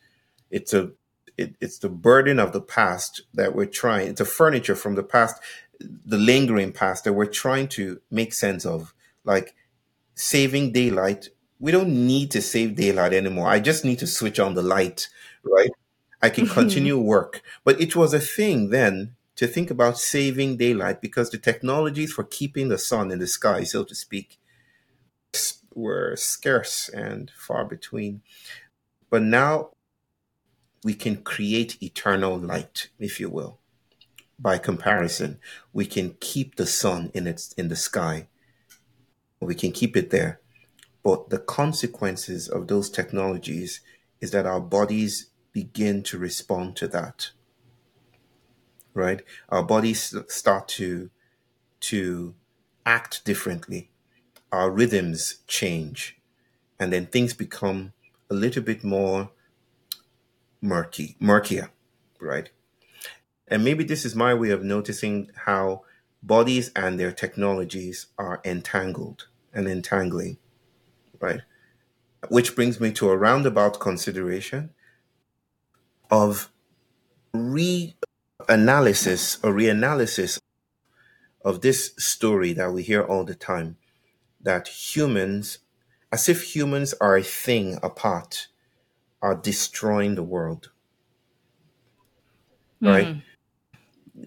[0.49, 0.91] It's a
[1.41, 5.03] it, it's the burden of the past that we're trying, it's a furniture from the
[5.03, 5.41] past,
[5.79, 8.93] the lingering past that we're trying to make sense of.
[9.23, 9.53] Like
[10.15, 11.29] saving daylight,
[11.59, 13.47] we don't need to save daylight anymore.
[13.47, 15.09] I just need to switch on the light,
[15.43, 15.69] right?
[16.21, 17.41] I can continue work.
[17.63, 22.23] But it was a thing then to think about saving daylight because the technologies for
[22.23, 24.39] keeping the sun in the sky, so to speak,
[25.73, 28.21] were scarce and far between.
[29.09, 29.71] But now
[30.83, 33.59] we can create eternal light, if you will.
[34.39, 35.39] By comparison,
[35.71, 38.27] we can keep the sun in its in the sky.
[39.39, 40.39] We can keep it there.
[41.03, 43.81] But the consequences of those technologies
[44.19, 47.31] is that our bodies begin to respond to that.
[48.93, 49.21] Right?
[49.49, 51.09] Our bodies start to
[51.81, 52.35] to
[52.85, 53.91] act differently.
[54.51, 56.17] Our rhythms change.
[56.79, 57.93] And then things become
[58.29, 59.29] a little bit more
[60.61, 61.71] murky, murkier,
[62.19, 62.49] right?
[63.47, 65.83] And maybe this is my way of noticing how
[66.23, 70.37] bodies and their technologies are entangled and entangling,
[71.19, 71.41] right?
[72.29, 74.69] Which brings me to a roundabout consideration
[76.09, 76.51] of
[77.33, 77.99] reanalysis
[79.43, 80.39] or reanalysis
[81.43, 83.77] of this story that we hear all the time
[84.39, 85.59] that humans,
[86.11, 88.47] as if humans are a thing apart
[89.21, 90.69] are destroying the world.
[92.81, 92.87] Mm.
[92.87, 93.21] Right?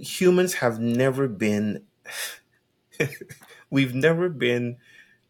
[0.01, 1.83] Humans have never been,
[3.71, 4.77] we've never been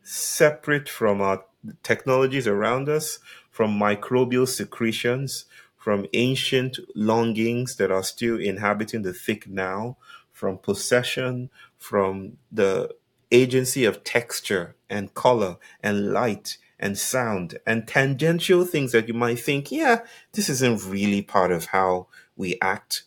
[0.02, 1.44] separate from our
[1.82, 3.18] technologies around us,
[3.50, 5.46] from microbial secretions,
[5.76, 9.96] from ancient longings that are still inhabiting the thick now,
[10.32, 12.90] from possession, from the
[13.30, 19.40] agency of texture and color and light and sound and tangential things that you might
[19.40, 20.02] think, yeah,
[20.34, 23.04] this isn't really part of how we act.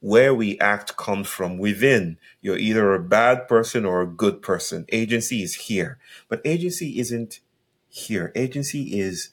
[0.00, 2.18] where we act comes from within.
[2.40, 4.84] You're either a bad person or a good person.
[4.90, 5.98] Agency is here,
[6.28, 7.40] but agency isn't
[7.88, 8.32] here.
[8.36, 9.30] Agency is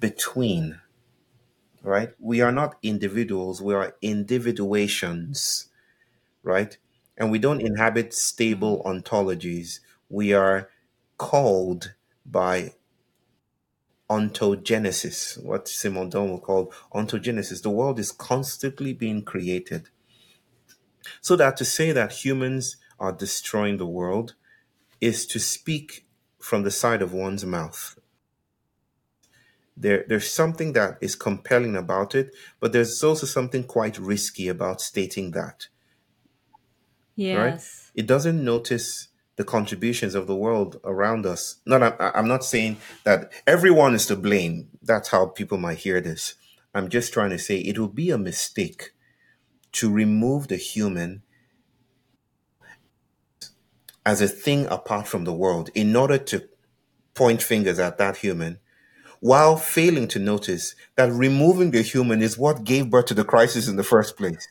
[0.00, 0.80] between,
[1.82, 2.10] right?
[2.18, 5.68] We are not individuals, we are individuations,
[6.42, 6.76] right?
[7.16, 9.80] And we don't inhabit stable ontologies.
[10.08, 10.68] We are
[11.18, 12.74] called by
[14.08, 17.62] ontogenesis, what Simondon will call ontogenesis.
[17.62, 19.88] The world is constantly being created.
[21.20, 24.34] So that to say that humans are destroying the world
[25.00, 26.06] is to speak
[26.38, 27.98] from the side of one's mouth.
[29.76, 34.80] There, there's something that is compelling about it, but there's also something quite risky about
[34.80, 35.68] stating that.
[37.14, 37.36] Yes.
[37.36, 38.02] Right?
[38.02, 41.56] It doesn't notice the contributions of the world around us.
[41.66, 44.68] Not, I- I'm not saying that everyone is to blame.
[44.82, 46.34] That's how people might hear this.
[46.74, 48.90] I'm just trying to say it would be a mistake
[49.72, 51.22] to remove the human
[54.04, 56.48] as a thing apart from the world in order to
[57.14, 58.58] point fingers at that human
[59.20, 63.66] while failing to notice that removing the human is what gave birth to the crisis
[63.68, 64.46] in the first place.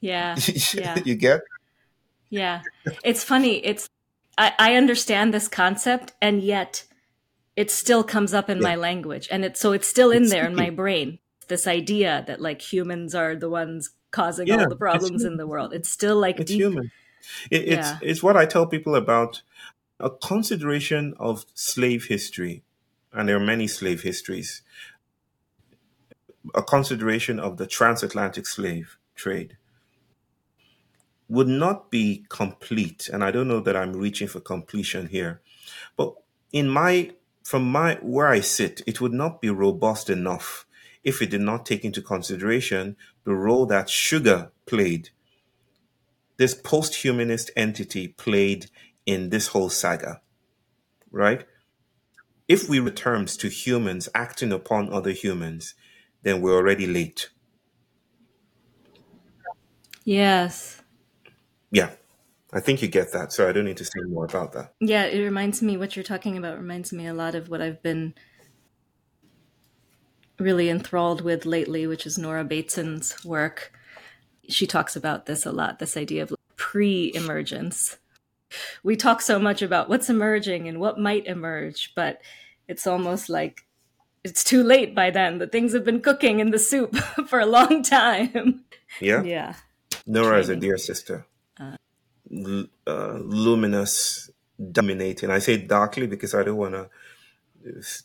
[0.00, 0.36] Yeah.
[0.74, 0.98] Yeah.
[1.04, 1.40] you get?
[2.30, 2.62] Yeah.
[3.04, 3.64] It's funny.
[3.64, 3.88] It's
[4.36, 6.84] I, I understand this concept and yet
[7.56, 8.62] it still comes up in Yeah.
[8.62, 9.28] my language.
[9.30, 11.18] And it's so it's still in It's there in my brain.
[11.48, 15.46] This idea that like humans are the ones causing Yeah, all the problems in the
[15.46, 15.72] world.
[15.72, 16.60] It's still like It's deep.
[16.60, 16.90] human.
[17.50, 17.98] It, it's Yeah.
[18.02, 19.42] it's what I tell people about
[20.00, 22.62] a consideration of slave history,
[23.12, 24.62] and there are many slave histories.
[26.54, 29.56] A consideration of the transatlantic slave trade
[31.28, 35.40] would not be complete, and I don't know that I'm reaching for completion here,
[35.96, 36.14] but
[36.52, 37.12] in my
[37.42, 40.66] from my where I sit, it would not be robust enough
[41.02, 45.10] if it did not take into consideration the role that sugar played
[46.36, 48.70] this post-humanist entity played
[49.06, 50.20] in this whole saga,
[51.10, 51.44] right?
[52.48, 55.74] If we return to humans acting upon other humans,
[56.22, 57.30] then we're already late.
[60.04, 60.82] Yes.
[61.74, 61.90] Yeah,
[62.52, 63.32] I think you get that.
[63.32, 64.74] So I don't need to say more about that.
[64.80, 67.82] Yeah, it reminds me what you're talking about reminds me a lot of what I've
[67.82, 68.14] been
[70.38, 73.72] really enthralled with lately, which is Nora Bateson's work.
[74.48, 77.98] She talks about this a lot, this idea of pre-emergence.
[78.84, 82.20] We talk so much about what's emerging and what might emerge, but
[82.68, 83.66] it's almost like
[84.22, 85.38] it's too late by then.
[85.38, 86.94] The things have been cooking in the soup
[87.26, 88.64] for a long time.
[89.00, 89.54] Yeah, Yeah.
[90.06, 91.26] Nora is a dear sister,
[91.60, 91.76] Uh,
[92.86, 94.30] luminous,
[94.72, 95.30] dominating.
[95.30, 96.88] I say darkly because I don't want to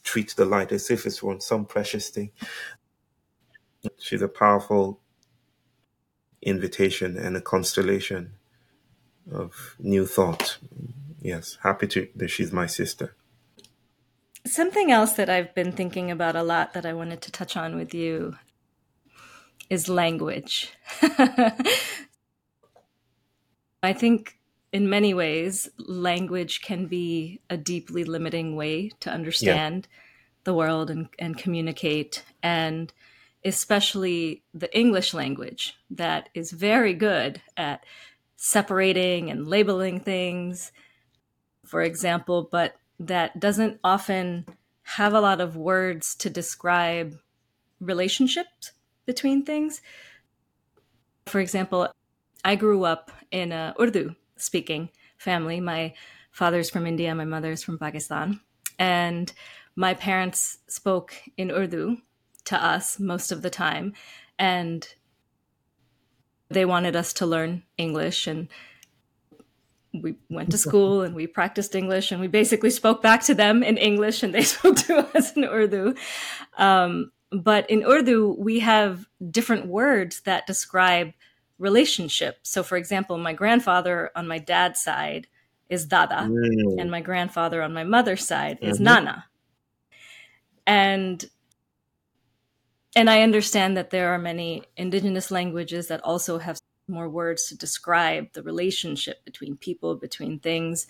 [0.03, 2.31] treat the light as if it's some precious thing.
[3.97, 4.99] She's a powerful
[6.41, 8.33] invitation and a constellation
[9.31, 10.57] of new thought.
[11.21, 13.15] Yes, happy to that she's my sister.
[14.45, 17.75] Something else that I've been thinking about a lot that I wanted to touch on
[17.75, 18.37] with you
[19.69, 20.73] is language.
[23.81, 24.37] I think
[24.71, 29.87] in many ways, language can be a deeply limiting way to understand
[30.43, 32.93] the world and, and communicate, and
[33.43, 37.83] especially the English language that is very good at
[38.35, 40.71] separating and labeling things,
[41.65, 44.45] for example, but that doesn't often
[44.83, 47.17] have a lot of words to describe
[47.79, 48.71] relationships
[49.05, 49.81] between things.
[51.25, 51.89] For example,
[52.43, 55.59] I grew up in a Urdu speaking family.
[55.59, 55.93] My
[56.31, 58.39] father's from India, my mother's from Pakistan.
[58.77, 59.31] And
[59.75, 61.97] my parents spoke in Urdu
[62.45, 63.93] to us most of the time.
[64.37, 64.87] And
[66.49, 68.25] they wanted us to learn English.
[68.25, 68.47] And
[69.93, 73.63] we went to school and we practiced English and we basically spoke back to them
[73.63, 75.95] in English and they spoke to us in Urdu.
[76.57, 81.13] Um, but in Urdu, we have different words that describe
[81.59, 82.39] relationship.
[82.43, 85.27] So, for example, my grandfather on my dad's side
[85.69, 88.83] is Dada, Mm, and my grandfather on my mother's side is Mhm.
[88.83, 89.25] Nana.
[90.65, 91.29] And
[92.95, 96.57] and I understand that there are many indigenous languages that also have
[96.87, 100.87] more words to describe the relationship between people, between things.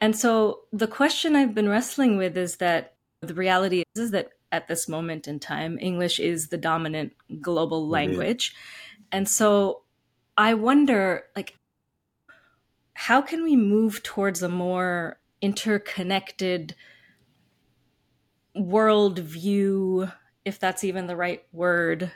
[0.00, 4.32] And so the question I've been wrestling with is that the reality is, is that
[4.52, 7.92] at this moment in time, English is the dominant global Indeed.
[7.92, 8.54] language.
[9.12, 9.82] And so
[10.36, 11.56] I wonder, like,
[12.94, 16.74] how can we move towards a more interconnected
[18.56, 20.12] worldview,
[20.44, 22.12] if that's even the right word,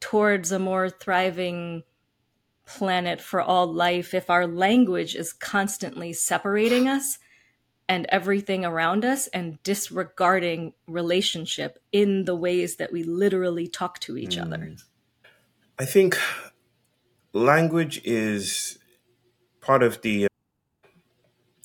[0.00, 1.82] towards a more thriving
[2.66, 7.18] planet for all life if our language is constantly separating us
[7.88, 14.16] and everything around us and disregarding relationship in the ways that we literally talk to
[14.16, 14.42] each mm.
[14.42, 14.76] other?
[15.76, 16.16] I think
[17.32, 18.78] language is
[19.60, 20.28] part of the uh,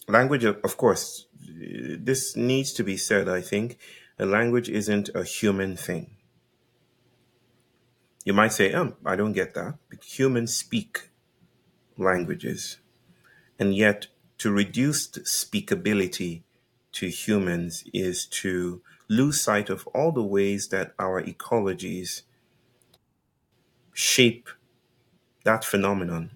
[0.08, 3.78] language, of, of course, this needs to be said, I think.
[4.18, 6.18] A language isn't a human thing.
[8.26, 9.76] You might say, oh, I don't get that.
[10.04, 11.12] Humans speak
[11.96, 12.78] languages.
[13.60, 14.08] And yet,
[14.40, 16.42] to reduce speakability
[16.94, 22.24] to humans is to lose sight of all the ways that our ecologies
[24.00, 24.48] shape
[25.44, 26.32] that phenomenon.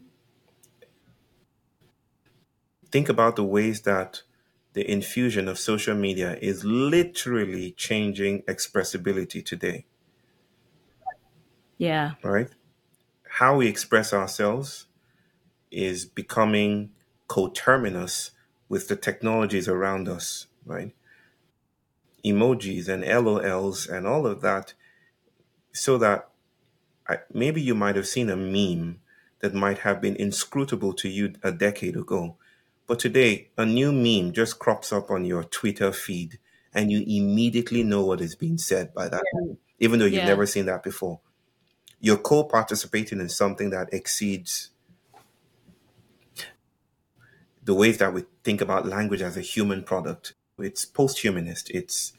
[2.91, 4.23] Think about the ways that
[4.73, 9.85] the infusion of social media is literally changing expressibility today.
[11.77, 12.15] Yeah.
[12.21, 12.49] Right?
[13.39, 14.87] How we express ourselves
[15.71, 16.91] is becoming
[17.29, 18.31] coterminous
[18.67, 20.93] with the technologies around us, right?
[22.25, 24.73] Emojis and LOLs and all of that,
[25.71, 26.27] so that
[27.07, 28.99] I, maybe you might have seen a meme
[29.39, 32.37] that might have been inscrutable to you a decade ago.
[32.87, 36.39] But today, a new meme just crops up on your Twitter feed,
[36.73, 39.53] and you immediately know what is being said by that, yeah.
[39.79, 40.27] even though you've yeah.
[40.27, 41.19] never seen that before
[42.03, 44.71] you're co-participating in something that exceeds
[47.63, 50.33] the ways that we think about language as a human product.
[50.59, 52.11] It's post-humanist, it's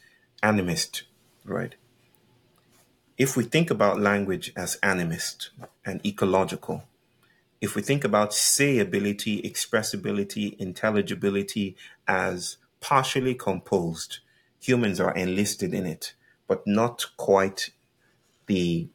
[0.43, 1.03] animist,
[1.45, 1.75] right?
[3.17, 5.51] If we think about language as animist
[5.85, 6.83] and ecological,
[7.61, 11.77] if we think about sayability, expressibility, intelligibility
[12.09, 14.19] as partially composed,
[14.61, 16.15] humans are enlisted in it,
[16.49, 17.71] but not quite
[18.47, 18.89] the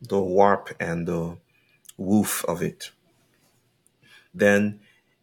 [0.00, 1.36] the warp and the
[1.96, 2.90] woof of it,
[4.32, 4.78] then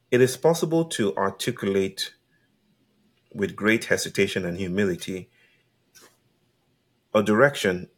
[0.10, 2.14] it is possible to articulate
[3.34, 5.30] with great hesitation and humility
[7.14, 7.90] a direction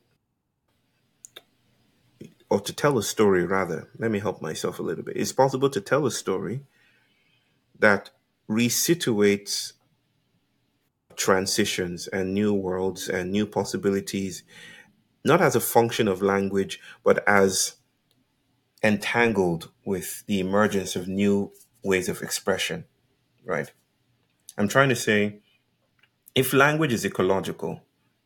[2.49, 5.69] or to tell a story rather let me help myself a little bit it's possible
[5.69, 6.61] to tell a story
[7.79, 8.11] that
[8.49, 9.73] resituates
[11.15, 14.43] transitions and new worlds and new possibilities
[15.23, 17.75] not as a function of language, but as
[18.83, 21.51] entangled with the emergence of new
[21.83, 22.85] ways of expression,
[23.45, 23.71] right?
[24.57, 25.39] I'm trying to say
[26.35, 27.81] if language is ecological,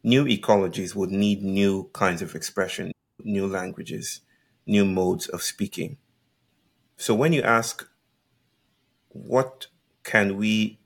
[0.07, 2.93] new ecologies would need new kinds of expression,
[3.25, 4.21] new languages,
[4.65, 5.97] new modes of speaking.
[6.95, 7.85] So when you ask,
[9.09, 9.67] what
[10.05, 10.79] can we,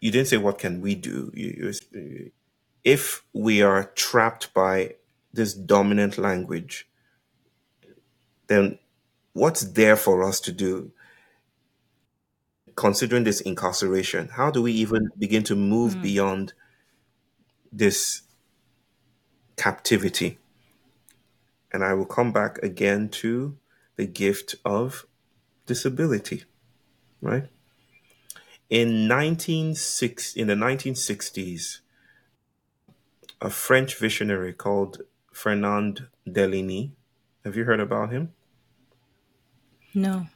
[0.00, 1.30] you didn't say, what can we do?
[1.34, 2.30] You, you,
[2.82, 4.96] if we are trapped by
[5.32, 6.88] this dominant language,
[8.48, 8.80] then
[9.34, 10.90] what's there for us to do?
[12.74, 16.02] Considering this incarceration, how do we even begin to move mm.
[16.02, 16.54] beyond
[17.70, 18.22] this
[19.58, 20.38] captivity?
[21.72, 23.58] And I will come back again to
[23.96, 25.04] the gift of
[25.66, 26.44] disability,
[27.20, 27.48] right?
[28.70, 31.80] In 1960, in the 1960s,
[33.40, 35.02] a French visionary called
[35.32, 36.92] Fernand Deligny.
[37.44, 38.32] Have you heard about him?
[39.94, 40.26] No.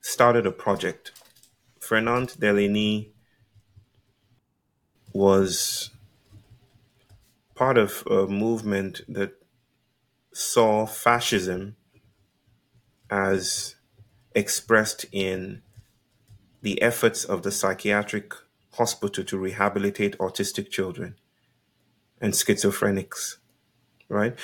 [0.00, 1.12] Started a project.
[1.80, 3.10] Fernand Deligny
[5.12, 5.90] was
[7.56, 9.32] part of a movement that
[10.32, 11.74] saw fascism
[13.10, 13.76] as
[14.34, 15.62] expressed in
[16.60, 18.34] the efforts of the psychiatric
[18.74, 21.16] hospital to rehabilitate autistic children
[22.20, 23.36] and schizophrenics,
[24.08, 24.38] right?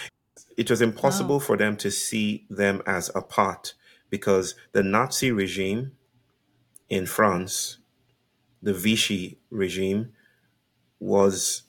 [0.57, 1.45] It was impossible wow.
[1.45, 3.75] for them to see them as apart
[4.09, 5.93] because the Nazi regime
[6.89, 7.79] in France,
[8.63, 10.13] the Vichy regime,
[11.01, 11.63] was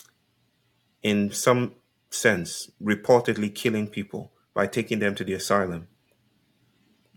[1.03, 1.73] in some
[2.09, 5.87] sense reportedly killing people by taking them to the asylum.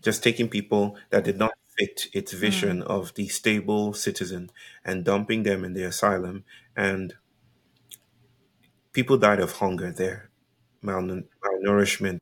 [0.01, 2.85] Just taking people that did not fit its vision mm.
[2.85, 4.51] of the stable citizen
[4.85, 6.43] and dumping them in the asylum
[6.75, 7.15] and
[8.97, 10.31] People died of hunger there,
[10.83, 12.17] malnourishment.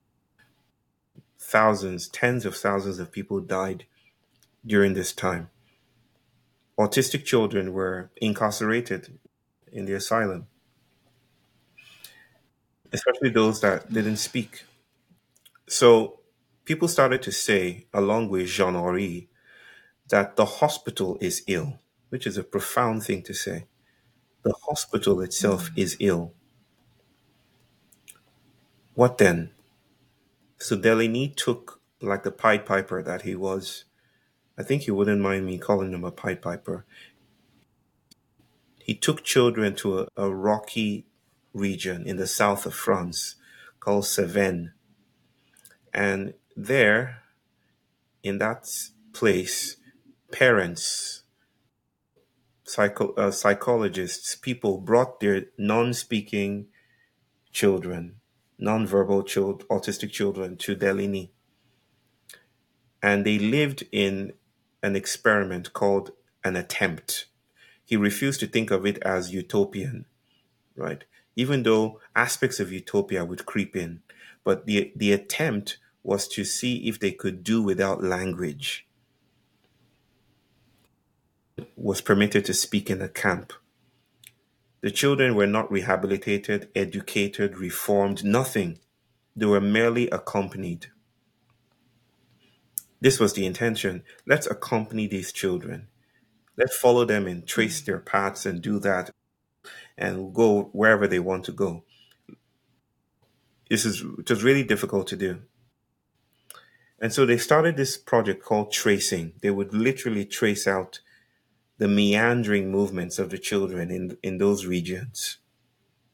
[1.39, 3.85] Thousands, tens of thousands of people died
[4.65, 5.49] during this time.
[6.77, 9.17] Autistic children were incarcerated
[9.71, 10.47] in the asylum,
[12.93, 14.63] especially those that didn't speak.
[15.67, 16.19] So
[16.65, 19.29] people started to say, along with Jean Henri,
[20.09, 21.79] that the hospital is ill,
[22.09, 23.65] which is a profound thing to say.
[24.43, 25.79] The hospital itself hmm.
[25.79, 26.33] is ill
[28.93, 29.51] What then?
[30.57, 33.85] So Deligny took, like the Pied Piper that he was,
[34.57, 36.85] I think you wouldn't mind me calling him a Pied Piper.
[38.79, 41.07] He took children to a, a rocky
[41.55, 43.35] region in the south of France
[43.79, 44.71] called Cevennes.
[45.93, 47.23] And there,
[48.21, 48.67] in that
[49.13, 49.77] place,
[50.31, 51.23] parents,
[52.65, 56.67] psycho, uh, psychologists, people brought their non speaking
[57.53, 58.17] children,
[58.59, 61.29] non-verbal child, autistic children to Deligny.
[63.01, 64.33] And they lived in
[64.83, 66.11] an experiment called
[66.43, 67.27] an attempt.
[67.85, 70.05] He refused to think of it as utopian,
[70.75, 71.05] right?
[71.35, 74.01] Even though aspects of utopia would creep in.
[74.43, 78.87] But the, the attempt was to see if they could do without language.
[81.75, 83.53] Was permitted to speak in a camp.
[84.81, 88.79] The children were not rehabilitated, educated, reformed, nothing.
[89.35, 90.87] They were merely accompanied.
[93.01, 94.03] This was the intention.
[94.27, 95.87] Let's accompany these children.
[96.57, 99.09] Let's follow them and trace their paths and do that
[99.97, 101.83] and go wherever they want to go.
[103.69, 105.41] This is just really difficult to do.
[106.99, 109.33] And so they started this project called tracing.
[109.41, 110.99] They would literally trace out
[111.77, 115.37] the meandering movements of the children in, in those regions.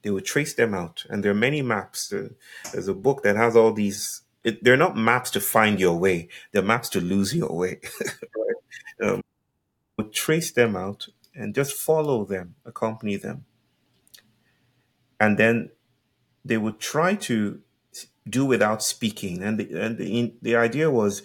[0.01, 1.05] They would trace them out.
[1.09, 2.11] And there are many maps.
[2.71, 6.29] There's a book that has all these, it, they're not maps to find your way,
[6.51, 7.79] they're maps to lose your way.
[8.35, 9.11] right?
[9.11, 9.21] um,
[9.97, 13.45] would trace them out and just follow them, accompany them.
[15.21, 15.69] And then
[16.43, 17.61] they would try to
[18.27, 19.43] do without speaking.
[19.43, 21.21] And the, and the, the idea was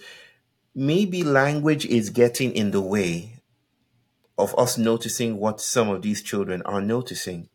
[0.75, 3.41] maybe language is getting in the way
[4.37, 7.49] of us noticing what some of these children are noticing.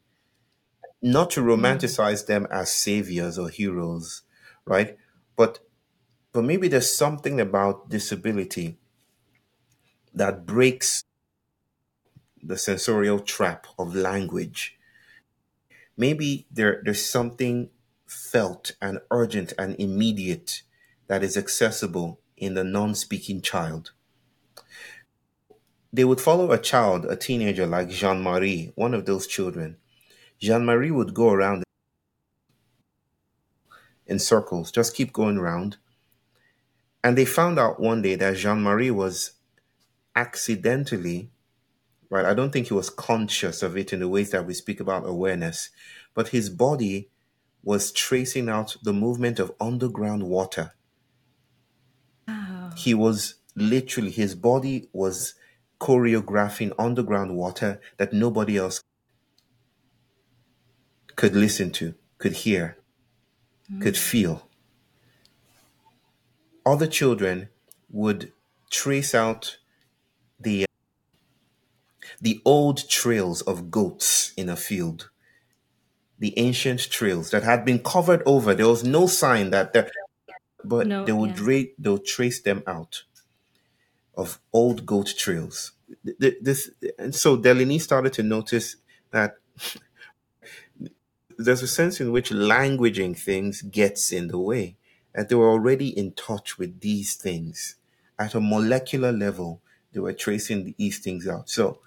[1.01, 4.23] Not to romanticize them as saviors or heroes,
[4.65, 4.99] right?
[5.37, 5.61] But
[6.33, 8.79] but maybe there's something about disability
[10.13, 11.05] that breaks
[12.43, 14.77] the sensorial trap of language.
[15.97, 17.71] Maybe there, there's something
[18.07, 20.63] felt and urgent and immediate
[21.07, 23.93] that is accessible in the non speaking child.
[25.93, 29.77] They would follow a child, a teenager like Jean Marie, one of those children.
[30.41, 31.65] Jean Marie would go around
[34.07, 35.77] in circles, just keep going around.
[37.05, 39.33] And they found out one day that Jean Marie was
[40.17, 41.31] accidentally,
[42.13, 42.27] right?
[42.27, 45.09] I don't think he was conscious of it in the ways that we speak about
[45.09, 45.71] awareness,
[46.13, 47.09] but his body
[47.65, 50.75] was tracing out the movement of underground water.
[52.29, 52.71] Oh.
[52.77, 55.37] He was literally, his body was
[55.81, 58.83] choreographing underground water that nobody else
[61.17, 62.77] could listen to, could hear,
[63.81, 63.99] could mm.
[63.99, 64.49] feel.
[66.67, 67.49] Other children
[67.89, 68.33] would
[68.71, 69.57] trace out
[70.39, 70.67] the
[72.23, 75.11] the old trails of goats in a field,
[76.19, 78.55] the ancient trails that had been covered over.
[78.55, 79.91] There was no sign that there,
[80.65, 81.41] but No, they would yeah.
[81.41, 83.05] ra- they would trace them out
[84.15, 85.73] of old goat trails.
[86.05, 88.77] Th- th- This and so Deligny started to notice
[89.11, 89.37] that
[91.39, 94.77] there's a sense in which languaging things gets in the way.
[95.15, 97.77] And they were already in touch with these things
[98.19, 99.61] at a molecular level.
[99.93, 101.51] They were tracing these things out.
[101.51, 101.81] So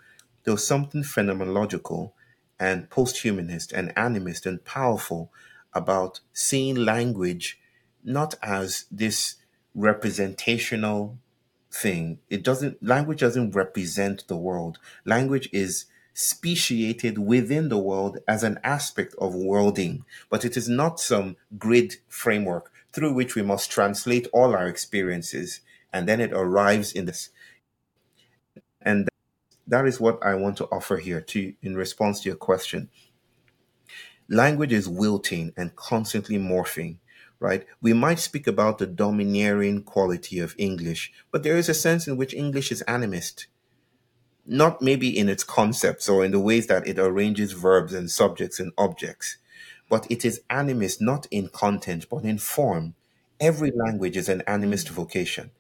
[0.45, 2.13] there was something phenomenological
[2.59, 5.31] and post-humanist and animist and powerful
[5.73, 7.59] about seeing language
[8.03, 9.35] not as this
[9.73, 11.17] representational
[11.71, 12.19] thing.
[12.29, 14.79] It doesn't language doesn't represent the world.
[15.03, 20.99] Language is speciated within the world as an aspect of worlding, but it is not
[20.99, 25.59] some grid framework through which we must translate all our experiences
[25.91, 27.29] and then it arrives in this.
[28.81, 29.09] And
[29.67, 32.89] that is what I want to offer here to in response to your question.
[34.29, 36.97] Language is wilting and constantly morphing,
[37.39, 37.65] right?
[37.81, 42.17] We might speak about the domineering quality of English, but there is a sense in
[42.17, 43.45] which English is animist
[44.45, 48.59] not maybe in its concepts or in the ways that it arranges verbs and subjects
[48.59, 49.37] and objects,
[49.89, 52.93] but it is animist not in content but in form.
[53.39, 55.51] Every language is an animist vocation.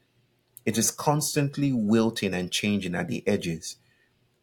[0.65, 3.77] It is constantly wilting and changing at the edges.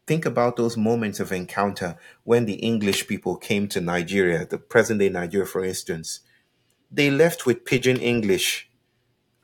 [0.05, 4.99] Think about those moments of encounter when the English people came to Nigeria, the present
[4.99, 6.19] day Nigeria, for instance.
[6.91, 8.69] They left with pidgin English,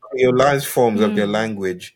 [0.02, 1.31] creolized forms of their mm.
[1.31, 1.95] language,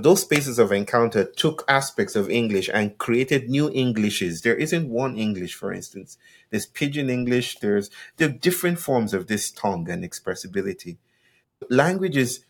[0.00, 4.42] those spaces of encounter took aspects of English and created new Englishes.
[4.42, 6.16] There isn't one English, for instance.
[6.50, 7.58] There's pidgin English.
[7.58, 10.98] There's there are different forms of this tongue and expressibility.
[11.68, 12.44] Languages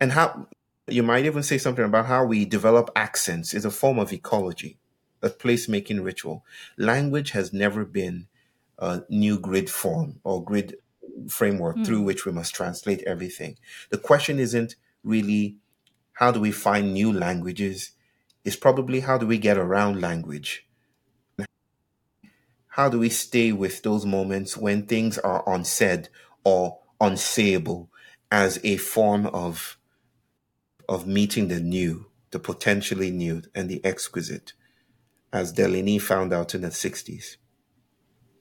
[0.00, 0.48] and how
[0.88, 4.78] you might even say something about how we develop accents is a form of ecology,
[5.22, 6.44] a placemaking ritual.
[6.78, 8.28] Language has never been
[8.78, 10.76] a new grid form or grid
[11.28, 12.04] framework through hmm.
[12.04, 13.56] which we must translate everything.
[13.90, 15.56] The question isn't really
[16.12, 17.92] how do we find new languages?
[18.44, 20.66] It's probably how do we get around language?
[22.68, 26.10] How do we stay with those moments when things are unsaid
[26.44, 27.88] or unsayable
[28.30, 29.75] as a form of
[30.88, 34.52] of meeting the new, the potentially new and the exquisite,
[35.32, 37.36] as Deligny found out in the 60s?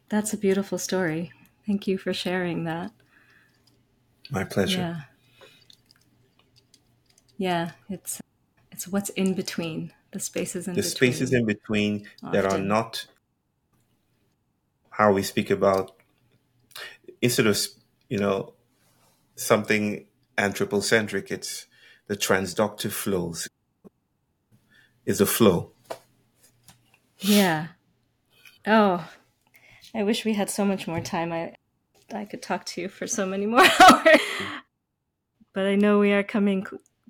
[0.09, 1.31] That's a beautiful story.
[1.65, 2.91] Thank you for sharing that.
[4.29, 4.79] My pleasure.
[4.79, 5.01] Yeah.
[7.37, 8.21] Yeah, it's
[8.71, 10.83] it's what's in between, the spaces in between.
[10.83, 11.11] The between.
[11.11, 13.07] spaces in between that are not
[14.91, 15.91] how we speak about
[17.21, 17.57] instead of
[18.09, 18.53] you know
[19.35, 20.05] something
[20.37, 21.67] anthropocentric it's
[22.07, 23.47] the transductive flows
[25.05, 25.71] is a flow
[27.19, 27.67] Yeah.
[28.67, 29.07] Oh,
[29.93, 31.31] I wish we had so much more time.
[31.31, 31.55] I
[32.13, 34.19] I could talk to you for so many more hours.
[35.53, 36.65] But I know we are coming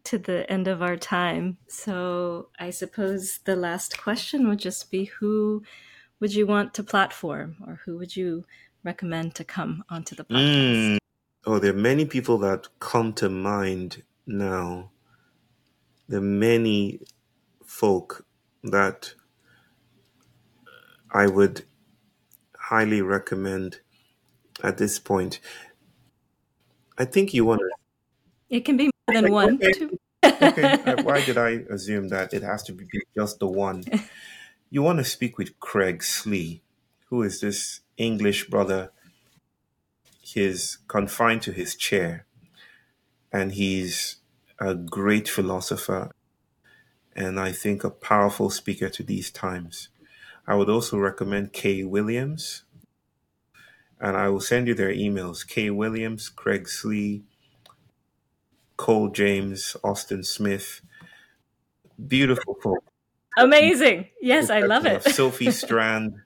[0.06, 1.58] to the end of our time.
[1.68, 5.64] So I suppose the last question would just be who
[6.20, 8.46] would you want to platform or who would you
[8.84, 10.38] recommend to come onto the podcast?
[10.38, 10.98] Mm.
[11.48, 14.92] oh there are many people that come to mind now
[16.08, 17.00] the many
[17.66, 18.26] folk
[18.64, 19.14] that
[21.12, 21.64] i would
[22.58, 23.80] highly recommend
[24.64, 25.40] at this point
[26.98, 27.70] i think you want to
[28.50, 29.56] It can be more than one.
[29.56, 29.72] Okay.
[29.74, 30.00] Two.
[30.24, 32.86] okay uh, why did i assume that it has to be
[33.16, 33.84] just the one
[34.70, 36.62] you want to speak with Craig Slee,
[37.10, 38.92] who is this English brother.
[40.22, 42.26] He's confined to his chair,
[43.36, 44.16] and he's
[44.60, 46.10] a great philosopher,
[47.14, 49.90] and I think a powerful speaker to these times.
[50.48, 52.64] I would also recommend Kay Williams,
[54.00, 57.26] and I will send you their emails Kay Williams, Craig Slee,
[58.78, 60.80] Cole James, Austin Smith.
[62.08, 62.86] Beautiful folk.
[63.38, 64.08] Amazing.
[64.22, 65.04] Yes, I love it.
[65.04, 66.22] Sophie Strand.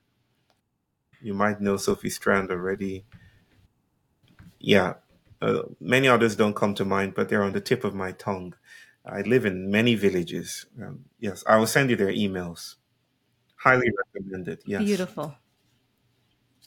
[1.20, 3.04] You might know Sophie Strand already.
[4.60, 4.94] Yeah,
[5.42, 8.54] uh, many others don't come to mind, but they're on the tip of my tongue.
[9.06, 10.66] I live in many villages.
[10.80, 12.76] Um, yes, I will send you their emails.
[13.56, 14.60] Highly recommended.
[14.66, 14.84] Yes.
[14.84, 15.34] Beautiful.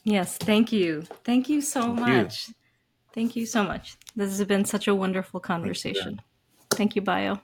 [0.03, 1.03] Yes, thank you.
[1.23, 2.05] Thank you so Thank you.
[2.05, 2.49] much.
[3.13, 3.97] Thank you so much.
[4.15, 6.21] This has been such a wonderful conversation.
[6.71, 7.39] Thank you, Bayo.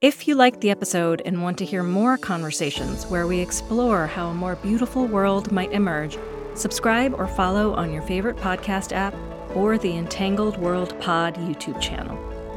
[0.00, 4.28] If you liked the episode and want to hear more conversations where we explore how
[4.28, 6.18] a more beautiful world might emerge,
[6.54, 9.14] subscribe or follow on your favorite podcast app
[9.56, 12.16] or the Entangled World Pod YouTube channel.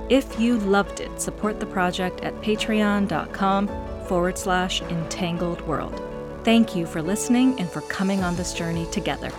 [0.10, 3.68] If you loved it, support the project at patreon.com
[4.06, 6.02] forward slash entangled world.
[6.44, 9.32] Thank you for listening and for coming on this journey together.